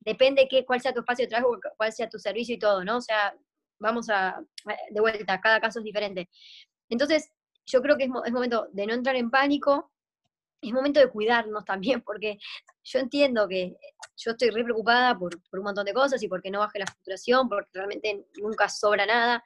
[0.00, 2.98] depende qué, cuál sea tu espacio de trabajo, cuál sea tu servicio y todo, ¿no?
[2.98, 3.34] O sea,
[3.80, 4.40] vamos a,
[4.90, 6.28] de vuelta, cada caso es diferente.
[6.90, 7.30] Entonces,
[7.66, 9.92] yo creo que es, es momento de no entrar en pánico,
[10.60, 12.38] es momento de cuidarnos también, porque
[12.84, 13.76] yo entiendo que
[14.16, 16.86] yo estoy re preocupada por, por, un montón de cosas y porque no baje la
[16.86, 19.44] facturación, porque realmente nunca sobra nada,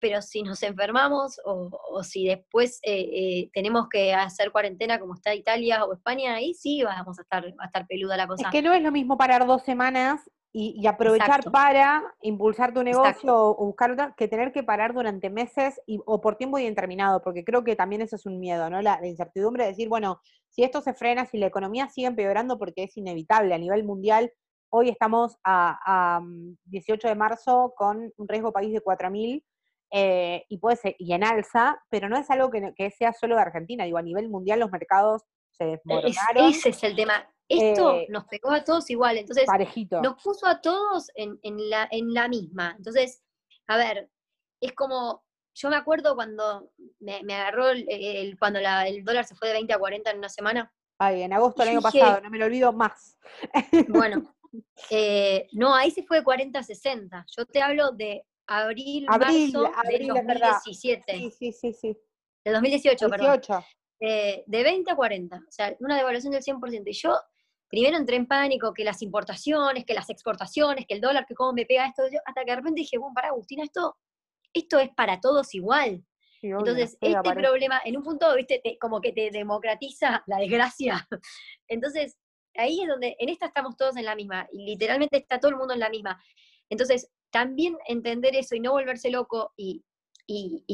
[0.00, 5.34] pero si nos enfermamos o, si después eh, eh, tenemos que hacer cuarentena como está
[5.34, 8.46] Italia o España, ahí sí vamos a estar, a estar peluda la cosa.
[8.46, 13.34] Es que no es lo mismo parar dos semanas y, aprovechar para impulsar tu negocio
[13.34, 17.42] o, buscar otra, que tener que parar durante meses y, o por tiempo indeterminado, porque
[17.42, 18.82] creo que también eso es un miedo, ¿no?
[18.82, 22.84] La, incertidumbre de decir, bueno, si esto se frena, si la economía sigue empeorando porque
[22.84, 24.30] es inevitable a nivel mundial,
[24.70, 26.20] hoy estamos a, a
[26.66, 29.42] 18 mm, de marzo con un riesgo país de 4.000
[29.94, 33.42] eh, y puede ser, y en alza, pero no es algo que, sea solo de
[33.42, 36.48] Argentina, digo, a nivel mundial los mercados se desmoronaron.
[36.48, 37.26] ese es el tema.
[37.52, 40.00] Esto eh, nos pegó a todos igual, entonces parejito.
[40.00, 42.74] nos puso a todos en, la, en la misma.
[42.76, 43.22] Entonces,
[43.66, 44.10] a ver,
[44.60, 49.54] es como, yo me acuerdo cuando me, agarró el, cuando el dólar se fue de
[49.54, 50.72] 20 a 40 en una semana.
[50.98, 53.18] Ay, en agosto del año pasado, no me lo olvido más.
[53.88, 54.34] Bueno,
[54.90, 57.26] eh, no, ahí se fue de 40 a 60.
[57.36, 59.26] Yo te hablo de abril, marzo
[59.74, 61.12] abril, de 2017.
[61.12, 61.98] Sí, sí, sí, sí.
[62.44, 63.10] De 2018, 18.
[63.10, 63.64] perdón.
[64.04, 66.82] Eh, de 20 a 40, o sea, una devaluación del 100%.
[66.86, 67.16] Y yo
[67.72, 71.54] primero entré en pánico, que las importaciones, que las exportaciones, que el dólar, que cómo
[71.54, 73.96] me pega esto, hasta que de repente dije, bueno, para Agustina, esto,
[74.52, 76.04] esto es para todos igual.
[76.42, 81.08] Entonces, este problema, en un punto, viste, como que te democratiza la desgracia.
[81.68, 82.18] Entonces,
[82.56, 85.56] ahí es donde, en esta estamos todos en la misma, y literalmente está todo el
[85.56, 86.22] mundo en la misma.
[86.68, 89.82] Entonces, también entender eso y no volverse loco y,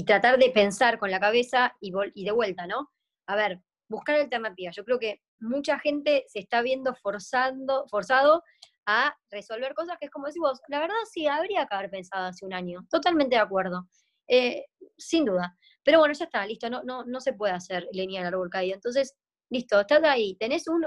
[0.05, 2.91] tratar de pensar con la cabeza y, y, de vuelta, ¿no?
[3.29, 4.75] A ver, buscar alternativas.
[4.75, 8.43] Yo creo que mucha gente se está viendo forzando, forzado
[8.87, 12.27] a resolver cosas que es como decís vos, la verdad sí, habría que haber pensado
[12.27, 12.87] hace un año.
[12.91, 13.87] Totalmente de acuerdo.
[14.29, 15.57] Eh, sin duda.
[15.83, 18.75] Pero bueno, ya está, listo, no, no, no se puede hacer leña al árbol caído.
[18.75, 19.17] Entonces,
[19.51, 20.87] listo, estás ahí, tenés un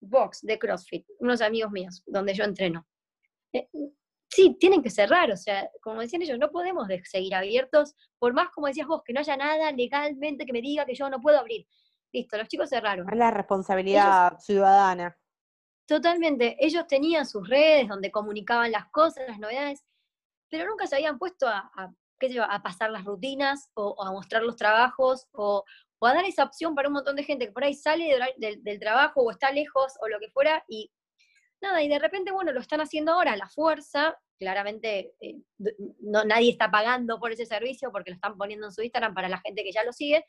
[0.00, 2.86] box de CrossFit, unos amigos míos, donde yo entreno.
[3.52, 3.68] Eh,
[4.28, 8.50] sí, tienen que cerrar, o sea, como decían ellos, no podemos seguir abiertos, por más
[8.50, 11.38] como decías vos, que no haya nada legalmente que me diga que yo no puedo
[11.38, 11.66] abrir.
[12.12, 13.08] Listo, los chicos cerraron.
[13.10, 15.16] Es la responsabilidad ciudadana.
[15.86, 19.84] Totalmente, ellos tenían sus redes donde comunicaban las cosas, las novedades,
[20.48, 21.70] pero nunca se habían puesto a,
[22.18, 25.64] qué sé yo, a pasar las rutinas o, a mostrar los trabajos o,
[26.02, 29.22] a dar esa opción para un montón de gente que por ahí sale del trabajo
[29.22, 30.90] o está lejos o lo que fuera y
[31.62, 35.36] Nada, y de repente, bueno, lo están haciendo ahora a la fuerza, claramente eh,
[36.00, 39.28] no, nadie está pagando por ese servicio porque lo están poniendo en su Instagram para
[39.28, 40.26] la gente que ya lo sigue,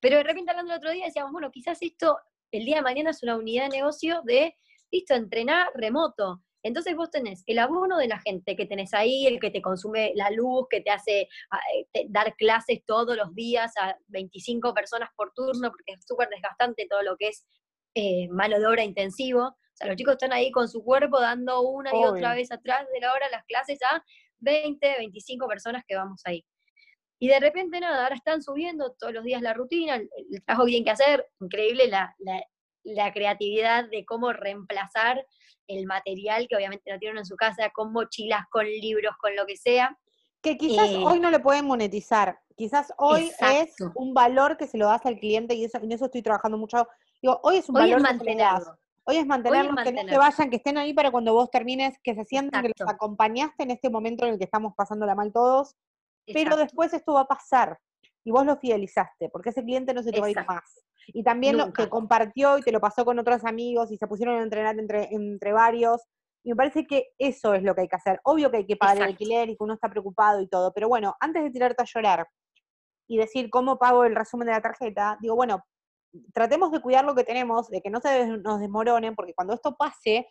[0.00, 2.18] pero de repente hablando el otro día decíamos, bueno, quizás esto
[2.50, 4.56] el día de mañana es una unidad de negocio de,
[4.90, 6.42] listo, entrenar remoto.
[6.62, 10.12] Entonces vos tenés el abono de la gente que tenés ahí, el que te consume
[10.14, 11.60] la luz, que te hace ah,
[11.94, 16.86] eh, dar clases todos los días a 25 personas por turno, porque es súper desgastante
[16.88, 17.46] todo lo que es
[17.94, 21.90] eh, mano de obra intensivo sea, los chicos están ahí con su cuerpo dando una
[21.94, 24.04] y otra vez atrás de la hora las clases a
[24.40, 26.44] 20, 25 personas que vamos ahí.
[27.18, 30.08] Y de repente nada, ahora están subiendo todos los días la rutina, el,
[30.44, 32.14] trabajo que tienen que hacer, increíble la,
[33.12, 35.24] creatividad de cómo reemplazar
[35.66, 39.44] el material que obviamente no tienen en su casa, con mochilas, con libros, con lo
[39.46, 39.98] que sea.
[40.40, 44.78] Que quizás eh, hoy no le pueden monetizar, quizás hoy es un valor que se
[44.78, 46.86] lo das al cliente y eso, en eso estoy trabajando mucho.
[47.20, 48.36] Digo, hoy es un valor que
[49.10, 52.14] Hoy es mantenerlos, que no se vayan, que estén ahí para cuando vos termines, que
[52.14, 55.74] se sientan que los acompañaste en este momento en el que estamos pasándola mal todos,
[56.32, 57.78] pero después esto va a pasar
[58.24, 60.84] y vos lo fidelizaste, porque ese cliente no se te va a ir más.
[61.08, 64.36] Y también lo que compartió y te lo pasó con otros amigos y se pusieron
[64.36, 66.02] a entrenar entre, entre varios.
[66.44, 68.20] Y me parece que eso es lo que hay que hacer.
[68.24, 70.88] Obvio que hay que pagar el alquiler y que uno está preocupado y todo, pero
[70.88, 72.28] bueno, antes de tirarte a llorar
[73.08, 75.64] y decir cómo pago el resumen de la tarjeta, digo, bueno,
[76.34, 79.76] tratemos de cuidar lo que tenemos, de que no se nos desmoronen, porque cuando esto
[79.76, 80.28] pase,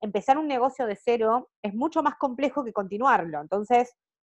[0.00, 3.40] empezar un negocio de cero es mucho más complejo que continuarlo.
[3.40, 3.94] Entonces,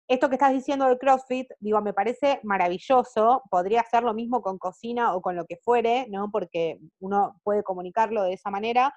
[0.09, 4.59] esto que estás diciendo del CrossFit, digo, me parece maravilloso, podría hacer lo mismo con
[4.59, 6.31] cocina o con lo que fuere, ¿no?
[6.31, 8.95] Porque uno puede comunicarlo de esa manera.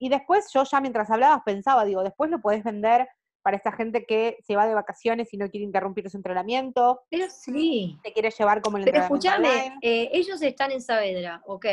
[0.00, 3.06] Y después yo ya mientras hablabas pensaba, digo, después lo puedes vender
[3.42, 7.02] para esa gente que se va de vacaciones y no quiere interrumpir su entrenamiento.
[7.10, 7.98] Pero sí.
[8.02, 11.66] Te quiere llevar como el Pero escúchame, eh, ellos están en Saavedra, ok.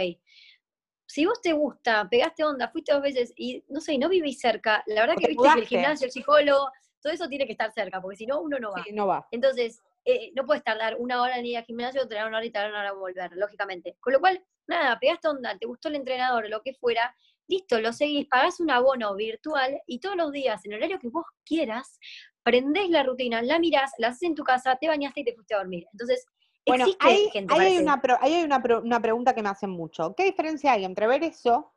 [1.07, 4.83] Si vos te gusta, pegaste onda, fuiste dos veces y no sé, no vivís cerca,
[4.85, 6.69] la verdad que viste que el gimnasio, el psicólogo,
[7.01, 8.83] todo eso tiene que estar cerca, porque si no, uno no va.
[8.83, 9.27] Sí, no va.
[9.31, 12.51] Entonces, eh, no puedes tardar una hora en ir al gimnasio, entrenar una hora y
[12.51, 13.97] tardar una hora en volver, lógicamente.
[13.99, 17.15] Con lo cual, nada, pegaste onda, te gustó el entrenador, lo que fuera,
[17.47, 21.09] listo, lo seguís, pagás un abono virtual y todos los días, en el horario que
[21.09, 21.99] vos quieras,
[22.43, 25.55] prendés la rutina, la mirás, la haces en tu casa, te bañaste y te fuiste
[25.55, 25.85] a dormir.
[25.91, 26.25] Entonces,
[26.65, 30.13] bueno, existe gente hay, una, ahí hay una, una pregunta que me hacen mucho.
[30.15, 31.73] ¿Qué diferencia hay entre ver eso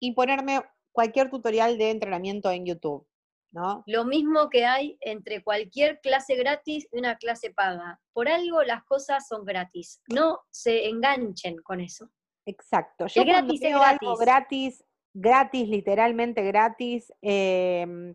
[0.00, 3.06] y ponerme cualquier tutorial de entrenamiento en YouTube?
[3.56, 3.82] ¿No?
[3.86, 7.98] Lo mismo que hay entre cualquier clase gratis y una clase paga.
[8.12, 10.02] Por algo las cosas son gratis.
[10.08, 12.10] No se enganchen con eso.
[12.44, 13.06] Exacto.
[13.06, 18.14] Yo gratis veo algo gratis, gratis, literalmente gratis, em,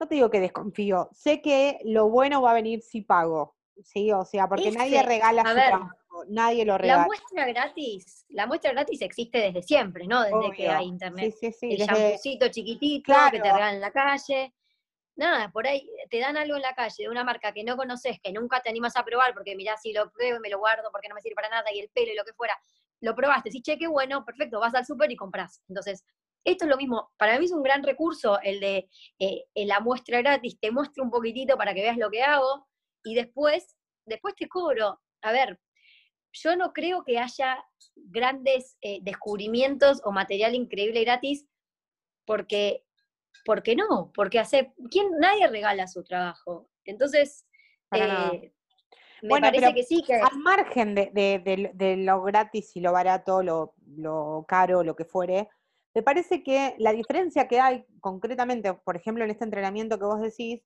[0.00, 4.10] no te digo que desconfío, sé que lo bueno va a venir si pago, ¿sí?
[4.10, 7.02] O sea, porque nadie regala su trabajo, nadie lo regala.
[7.02, 10.22] La muestra gratis, la muestra gratis existe desde siempre, ¿no?
[10.22, 11.32] Desde que hay internet.
[11.38, 12.50] Sí, sí, sí, El desde...
[12.50, 14.52] chiquitito que te regalan en la calle.
[15.20, 18.18] Nada, por ahí te dan algo en la calle de una marca que no conoces,
[18.22, 20.88] que nunca te animas a probar, porque mirá, si lo pruebo y me lo guardo
[20.90, 22.58] porque no me sirve para nada, y el pelo y lo que fuera,
[23.02, 25.62] lo probaste, si cheque, bueno, perfecto, vas al súper y compras.
[25.68, 26.06] Entonces,
[26.42, 30.22] esto es lo mismo, para mí es un gran recurso el de eh, la muestra
[30.22, 32.66] gratis, te muestro un poquitito para que veas lo que hago
[33.04, 35.02] y después, después te cobro.
[35.20, 35.60] A ver,
[36.32, 37.62] yo no creo que haya
[37.94, 41.44] grandes eh, descubrimientos o material increíble gratis
[42.24, 42.86] porque,
[43.44, 46.68] porque no, porque hace, ¿quién, nadie regala su trabajo.
[46.84, 47.46] Entonces,
[47.92, 48.52] eh,
[49.22, 50.14] bueno, parece que sí que...
[50.14, 55.48] Al margen de, lo gratis y lo barato, lo, lo, caro, lo que fuere,
[55.94, 60.20] me parece que la diferencia que hay concretamente, por ejemplo, en este entrenamiento que vos
[60.20, 60.62] decís,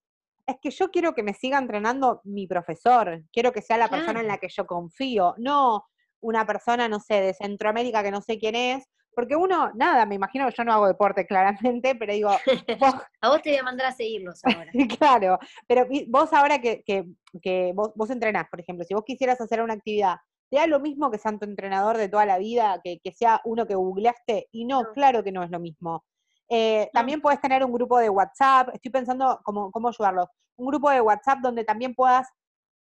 [0.47, 4.21] es que yo quiero que me siga entrenando mi profesor, quiero que sea la persona
[4.21, 5.87] en la que yo confío, no
[6.21, 10.15] una persona, no sé, de Centroamérica que no sé quién es, porque uno, nada, me
[10.15, 12.31] imagino que yo no hago deporte claramente, pero digo...
[13.21, 14.71] a vos te voy a mandar a seguirlos ahora.
[14.99, 19.63] claro, pero vos ahora que, que, vos, vos, entrenás, por ejemplo, si vos quisieras hacer
[19.63, 20.17] una actividad,
[20.51, 23.67] ¿te da lo mismo que sea tu entrenador de toda la vida, que, sea uno
[23.67, 24.49] que googleaste?
[24.53, 26.05] Y no, claro que no es lo mismo.
[26.49, 30.91] Eh, también puedes tener un grupo de WhatsApp, estoy pensando cómo, cómo ayudarlos, un grupo
[30.91, 32.29] de WhatsApp donde también puedas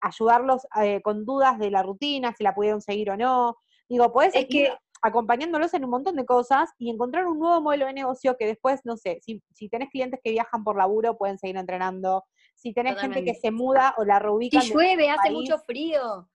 [0.01, 3.57] ayudarlos eh, con dudas de la rutina, si la pudieron seguir o no.
[3.87, 7.87] Digo, puedes es que acompañándolos en un montón de cosas y encontrar un nuevo modelo
[7.87, 11.37] de negocio que después, no sé, si, si tenés clientes que viajan por laburo, pueden
[11.37, 12.23] seguir entrenando.
[12.55, 14.61] Si tenés gente que se muda o la reubican.
[14.61, 16.29] Si llueve, hace mucho frío.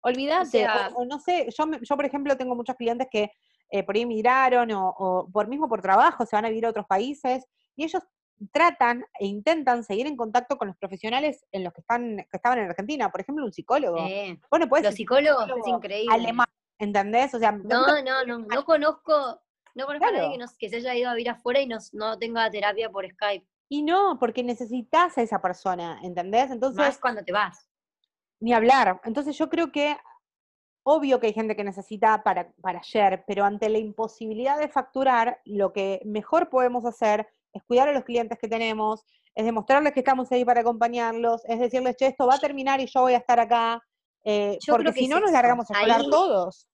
[0.00, 3.32] Olvídate, o, no sé, yo, yo por ejemplo tengo muchos clientes que
[3.70, 6.70] eh, por ahí emigraron o, o, por mismo por trabajo se van a vivir a
[6.70, 7.44] otros países
[7.76, 8.02] y ellos
[8.52, 12.58] tratan e intentan seguir en contacto con los profesionales en los que están que estaban
[12.58, 13.98] en Argentina, por ejemplo, un psicólogo.
[14.50, 16.14] Bueno, pues los psicólogos es increíble.
[16.14, 16.46] Alemán,
[16.78, 17.34] ¿entendés?
[17.34, 19.40] O sea, no, no, no, no conozco,
[19.74, 22.50] no conozco a nadie que, se haya ido a vivir afuera y no, no tenga
[22.50, 23.46] terapia por Skype.
[23.68, 26.50] Y no, porque necesitas a esa persona, ¿entendés?
[26.50, 26.78] Entonces.
[26.78, 27.68] Más cuando te vas.
[28.40, 29.00] Ni hablar.
[29.04, 29.96] Entonces yo creo que
[30.84, 35.40] obvio que hay gente que necesita para, para ayer, pero ante la imposibilidad de facturar,
[35.44, 40.00] lo que mejor podemos hacer es cuidar a los clientes que tenemos, es demostrarles que
[40.00, 43.18] estamos ahí para acompañarlos, es decirles, che, esto va a terminar y yo voy a
[43.18, 43.82] estar acá,
[44.24, 46.68] eh, porque si no nos largamos a llorar todos.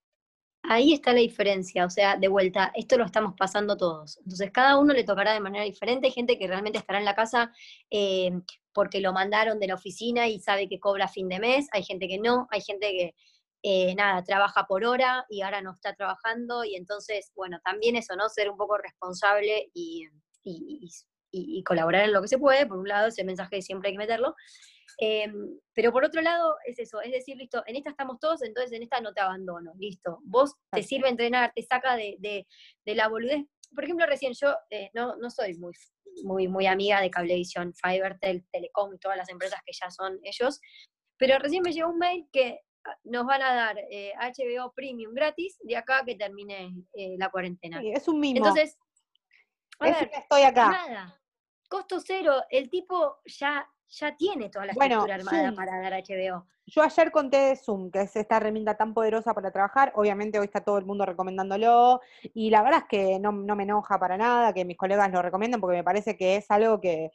[0.66, 4.16] Ahí está la diferencia, o sea, de vuelta, esto lo estamos pasando todos.
[4.18, 6.06] Entonces, cada uno le tocará de manera diferente.
[6.06, 7.52] Hay gente que realmente estará en la casa
[7.90, 8.30] eh,
[8.72, 11.68] porque lo mandaron de la oficina y sabe que cobra fin de mes.
[11.72, 13.14] Hay gente que no, hay gente que,
[13.62, 16.64] eh, nada, trabaja por hora y ahora no está trabajando.
[16.64, 18.28] Y entonces, bueno, también eso, ¿no?
[18.30, 20.06] Ser un poco responsable y,
[20.44, 23.98] y, colaborar en lo que se puede, por un lado, ese mensaje siempre hay que
[23.98, 24.34] meterlo,
[24.98, 28.72] em, pero por otro lado es eso, es decir, listo, en esta estamos todos, entonces
[28.72, 33.08] en esta no te abandono, listo, vos te sirve entrenar, te saca de, de, la
[33.08, 33.44] boludez.
[33.74, 35.72] Por ejemplo, recién yo eh, no, no soy muy,
[36.22, 40.60] muy, muy amiga de Cablevisión, Fivertel, Telecom y todas las empresas que ya son ellos,
[41.16, 45.14] pero recién me llegó un mail que ah, nos van a dar HBO eh, Premium
[45.14, 47.80] gratis de acá que termine eh, la cuarentena.
[47.82, 48.38] es un mimo.
[48.38, 48.78] Entonces,
[49.80, 50.70] estoy acá.
[50.70, 51.20] Nada.
[51.68, 53.68] Costo cero, el tipo ya,
[53.98, 56.46] ya tiene toda la estructura armada para dar HBO.
[56.66, 59.92] Yo ayer conté de Zoom, que es esta herramienta tan poderosa para trabajar.
[59.96, 62.00] Obviamente hoy está todo el mundo recomendándolo.
[62.32, 65.60] Y la verdad es que no, me enoja para nada que mis colegas lo recomienden,
[65.60, 67.10] porque me parece que es algo que,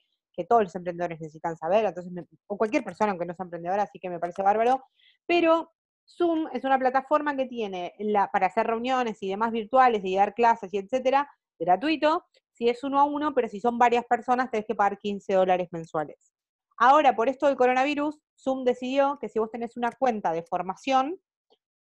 [0.48, 1.84] todos los emprendedores necesitan saber.
[1.84, 2.14] Entonces,
[2.48, 4.86] o cualquier persona, aunque no sea emprendedora, así que me parece bárbaro.
[5.26, 5.74] Pero
[6.08, 10.34] Zoom es una plataforma que tiene la, para hacer reuniones y demás virtuales y dar
[10.34, 12.24] clases y etcétera, gratuito
[12.60, 15.70] si es uno a uno, pero si son varias personas tenés que pagar 15 dólares
[15.72, 16.34] mensuales.
[16.82, 21.20] Ahora, por esto del coronavirus, Zoom decidió que si vos tenés una cuenta de formación,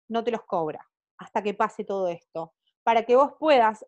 [0.08, 0.80] no te los cobra
[1.18, 3.84] hasta que pase todo esto, para que vos puedas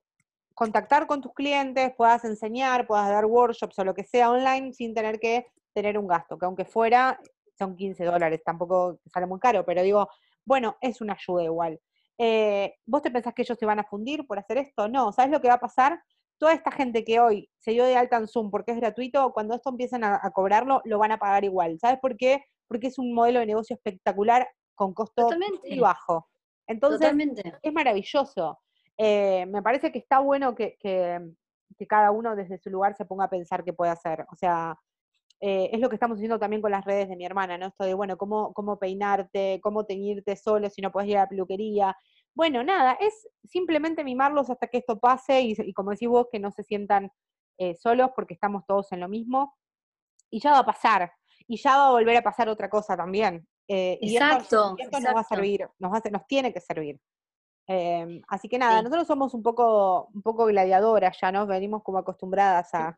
[0.54, 4.92] contactar con tus clientes, puedas enseñar, puedas dar workshops o lo que sea online sin
[4.92, 7.18] tener que tener un gasto, que aunque fuera
[7.56, 10.08] son 15 dólares, tampoco sale muy caro, pero digo,
[10.44, 11.80] bueno, es una ayuda igual.
[12.18, 14.88] Eh, ¿Vos te pensás que ellos se van a fundir por hacer esto?
[14.88, 16.02] No, ¿sabes lo que va a pasar?
[16.38, 19.54] Toda esta gente que hoy se dio de alta en Zoom porque es gratuito, cuando
[19.54, 21.78] esto empiecen a, cobrarlo, lo van a pagar igual.
[21.80, 22.44] ¿Sabes por qué?
[22.68, 25.28] Porque es un modelo de negocio espectacular con costo
[25.68, 26.28] muy bajo.
[26.66, 27.12] Entonces,
[27.62, 28.60] es maravilloso.
[28.96, 30.76] Eh, me parece que está bueno que,
[31.88, 34.26] cada uno desde su lugar se ponga a pensar qué puede hacer.
[34.30, 34.78] O sea,
[35.40, 37.66] eh, es lo que estamos haciendo también con las redes de mi hermana, ¿no?
[37.66, 41.28] Esto de, bueno, cómo, cómo peinarte, cómo teñirte solo si no puedes ir a la
[41.28, 41.96] peluquería.
[42.38, 46.52] Bueno, nada, es simplemente mimarlos hasta que esto pase y, como decís vos, que no
[46.52, 47.10] se sientan
[47.58, 49.56] eh, solos porque estamos todos en lo mismo.
[50.30, 51.12] Y ya va a pasar.
[51.48, 53.44] Y ya va a volver a pasar otra cosa también.
[53.66, 54.76] exacto.
[54.78, 57.00] Y esto, nos va a servir, nos, nos tiene que servir.
[57.66, 61.44] Em, así que nada, nosotros somos un poco, un poco gladiadoras ya, ¿no?
[61.44, 62.96] Venimos como acostumbradas a,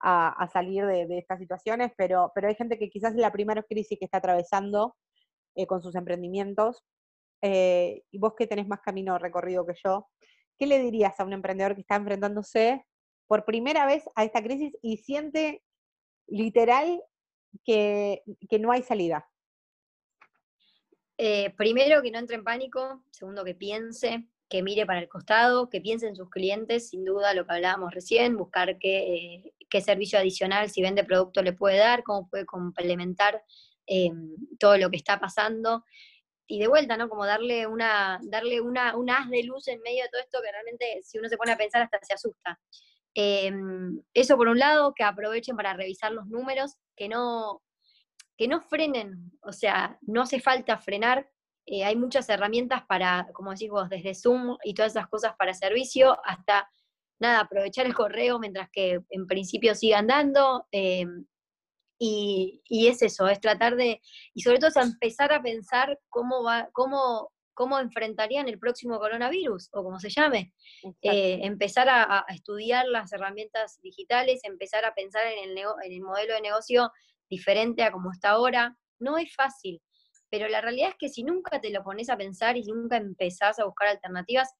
[0.00, 3.96] a, salir de, estas situaciones, pero, pero hay gente que quizás es la primera crisis
[4.00, 4.96] que está atravesando
[5.54, 6.82] eh, con sus emprendimientos,
[7.42, 10.08] eh, y vos que tenés más camino recorrido que yo,
[10.58, 12.84] ¿qué le dirías a un emprendedor que está enfrentándose
[13.26, 15.62] por primera vez a esta crisis y siente
[16.26, 17.02] literal
[17.64, 19.28] que, que no hay salida?
[21.16, 23.04] Eh, primero, que no entre en pánico.
[23.10, 27.34] Segundo, que piense, que mire para el costado, que piense en sus clientes, sin duda
[27.34, 32.02] lo que hablábamos recién, buscar qué, qué servicio adicional, si vende producto, le puede dar,
[32.02, 33.42] cómo puede complementar
[33.86, 34.10] eh,
[34.58, 35.84] todo lo que está pasando.
[36.46, 37.08] Y de vuelta, ¿no?
[37.08, 40.52] Como darle una, darle una, un haz de luz en medio de todo esto que
[40.52, 42.58] realmente, si uno se pone a pensar, hasta se asusta.
[43.14, 43.52] Eh,
[44.12, 47.62] eso por un lado, que aprovechen para revisar los números, que no,
[48.36, 51.28] que no frenen, o sea, no hace falta frenar.
[51.66, 55.54] Eh, hay muchas herramientas para, como decís vos, desde Zoom y todas esas cosas para
[55.54, 56.68] servicio, hasta
[57.20, 60.66] nada, aprovechar el correo mientras que en principio sigan dando.
[60.72, 61.06] Eh,
[61.98, 64.00] y, es eso, es tratar de,
[64.34, 69.70] y sobre todo es empezar a pensar cómo va, cómo, cómo enfrentarían el próximo coronavirus,
[69.72, 70.52] o como se llame.
[71.02, 76.34] Eh, empezar a, estudiar las herramientas digitales, empezar a pensar en el, en el modelo
[76.34, 76.90] de negocio
[77.30, 78.76] diferente a como está ahora.
[78.98, 79.80] No es fácil,
[80.30, 83.58] pero la realidad es que si nunca te lo pones a pensar y nunca empezás
[83.58, 84.52] a buscar alternativas,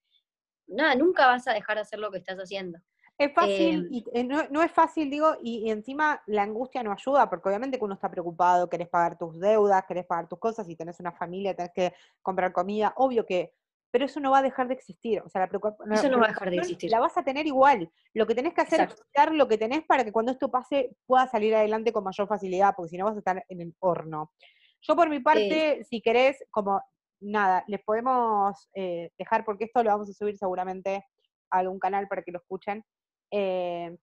[0.67, 2.79] nada, nunca vas a dejar de hacer lo que estás haciendo.
[3.17, 7.31] Es fácil, em, y, eh, no, es fácil, digo, y, encima la angustia no ayuda,
[7.31, 10.75] porque obviamente que uno está preocupado, querés pagar tus deudas, querés pagar tus cosas, si
[10.75, 13.53] tenés una familia, tenés que comprar comida, obvio que,
[13.93, 16.25] pero eso no va a dejar de existir, o sea, la preocupación eso no va
[16.25, 16.91] a dejar de existir.
[16.91, 19.85] La vas a tener igual, lo que tenés que hacer es cuidar lo que tenés
[19.85, 23.15] para que cuando esto pase puedas salir adelante con mayor facilidad, porque si no vas
[23.15, 24.33] a estar en el horno.
[24.81, 26.83] Yo por mi parte, si querés, como
[27.21, 31.07] nada, les podemos eh, dejar, porque esto lo vamos a subir seguramente
[31.51, 32.85] a algún canal para que lo escuchen,
[33.31, 33.97] eh,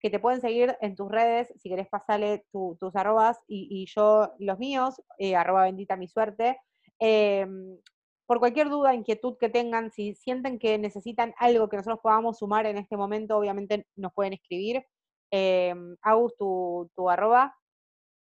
[0.00, 4.58] que te pueden seguir en tus redes, si querés pasarle tus arrobas y, yo los
[4.58, 6.58] míos, eh, arroba bendita mi suerte.
[6.98, 7.78] Em,
[8.26, 12.66] por cualquier duda, inquietud que tengan, si sienten que necesitan algo que nosotros podamos sumar
[12.66, 14.84] en este momento, obviamente nos pueden escribir.
[15.30, 17.56] Em, Agus, tu, tu arroba.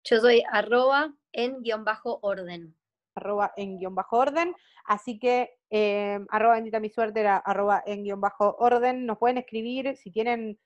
[0.04, 2.76] Yo soy arroba en guion bajo orden
[3.14, 4.54] arroba en guion bajo orden.
[4.84, 9.06] Así que eh, arroba bendita mi suerte era arroba en guion bajo orden.
[9.06, 10.58] Nos pueden escribir si tienen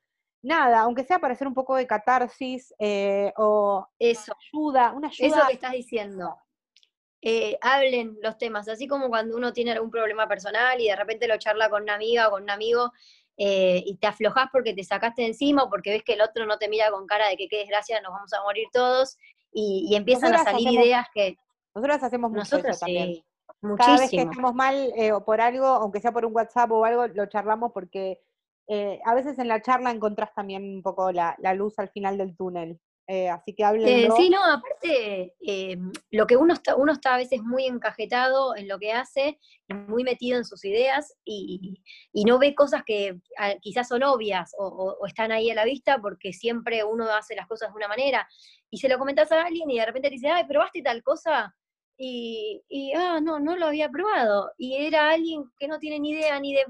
[0.42, 4.34] nada, aunque sea para hacer un poco de catarsis eh, o eso.
[4.52, 5.38] ayuda, una ayuda.
[5.38, 6.36] Eso que estás diciendo.
[7.22, 11.26] Eh, hablen los temas, así como cuando uno tiene algún problema personal y de repente
[11.26, 12.92] lo charla con una amiga o con un amigo
[13.38, 16.56] y te aflojas porque te sacaste de encima o porque ves que el otro no
[16.56, 19.18] te mira con cara de que qué desgracia, nos vamos a morir todos
[19.56, 21.38] y, empiezan a salir ideas que
[21.76, 23.22] nosotros hacemos mucho eso también.
[23.76, 26.84] Cada vez que estamos mal eh, o por algo, aunque sea por un WhatsApp o
[26.84, 28.20] algo, lo charlamos porque
[28.68, 32.36] eh, a veces en la charla encontrás también un poco la, luz al final del
[32.36, 32.78] túnel.
[33.08, 34.10] Eh, así que hablen.
[34.16, 35.32] sí, no, aparte,
[36.10, 40.02] lo que uno está, uno está a veces muy encajetado en lo que hace, muy
[40.02, 41.80] metido en sus ideas y,
[42.26, 43.20] no ve cosas que
[43.60, 47.70] quizás son obvias o, están ahí a la vista porque siempre uno hace las cosas
[47.70, 48.26] de una manera.
[48.70, 51.54] Y se lo comentas a alguien y de repente te dice, ay, probaste tal cosa,
[51.96, 54.52] y, y, ah, no, no lo había probado.
[54.58, 56.64] Y era alguien que no tiene ni idea ni de,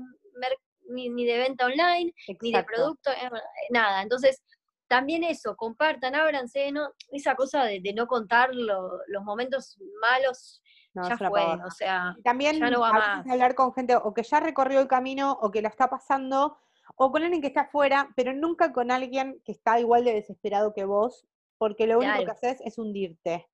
[0.89, 3.31] ni, de venta online, ni de producto, eh,
[3.71, 4.03] nada.
[4.03, 4.43] Entonces,
[4.89, 6.91] también eso, compartan, ábranse, ¿no?
[7.11, 10.63] esa cosa de, no contar los momentos malos,
[10.95, 13.27] ya fue, o sea, también ya no va más.
[13.29, 16.57] hablar con gente o que ya recorrió el camino o que lo está pasando,
[16.95, 20.73] o con alguien que está afuera, pero nunca con alguien que está igual de desesperado
[20.73, 21.27] que vos,
[21.59, 23.47] porque lo único que haces es hundirte.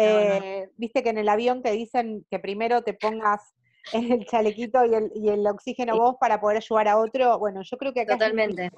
[0.00, 3.42] Eh, viste que en el avión te dicen que primero te pongas
[3.92, 7.38] el chalequito y el, y el oxígeno vos para poder ayudar a otro.
[7.38, 8.70] Bueno, yo creo que acá Totalmente.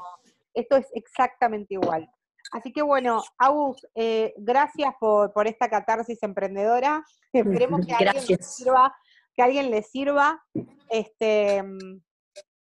[0.54, 2.08] esto es exactamente igual.
[2.52, 7.04] Así que bueno, Agus, eh, gracias por, por, esta catarsis emprendedora.
[7.32, 8.96] Esperemos que a alguien le sirva,
[9.34, 10.42] que alguien le sirva.
[10.88, 11.62] Este,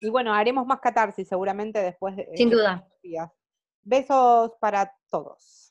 [0.00, 2.28] y bueno, haremos más catarsis seguramente después de.
[2.34, 2.86] Sin duda.
[3.02, 3.30] Días.
[3.82, 5.69] Besos para todos.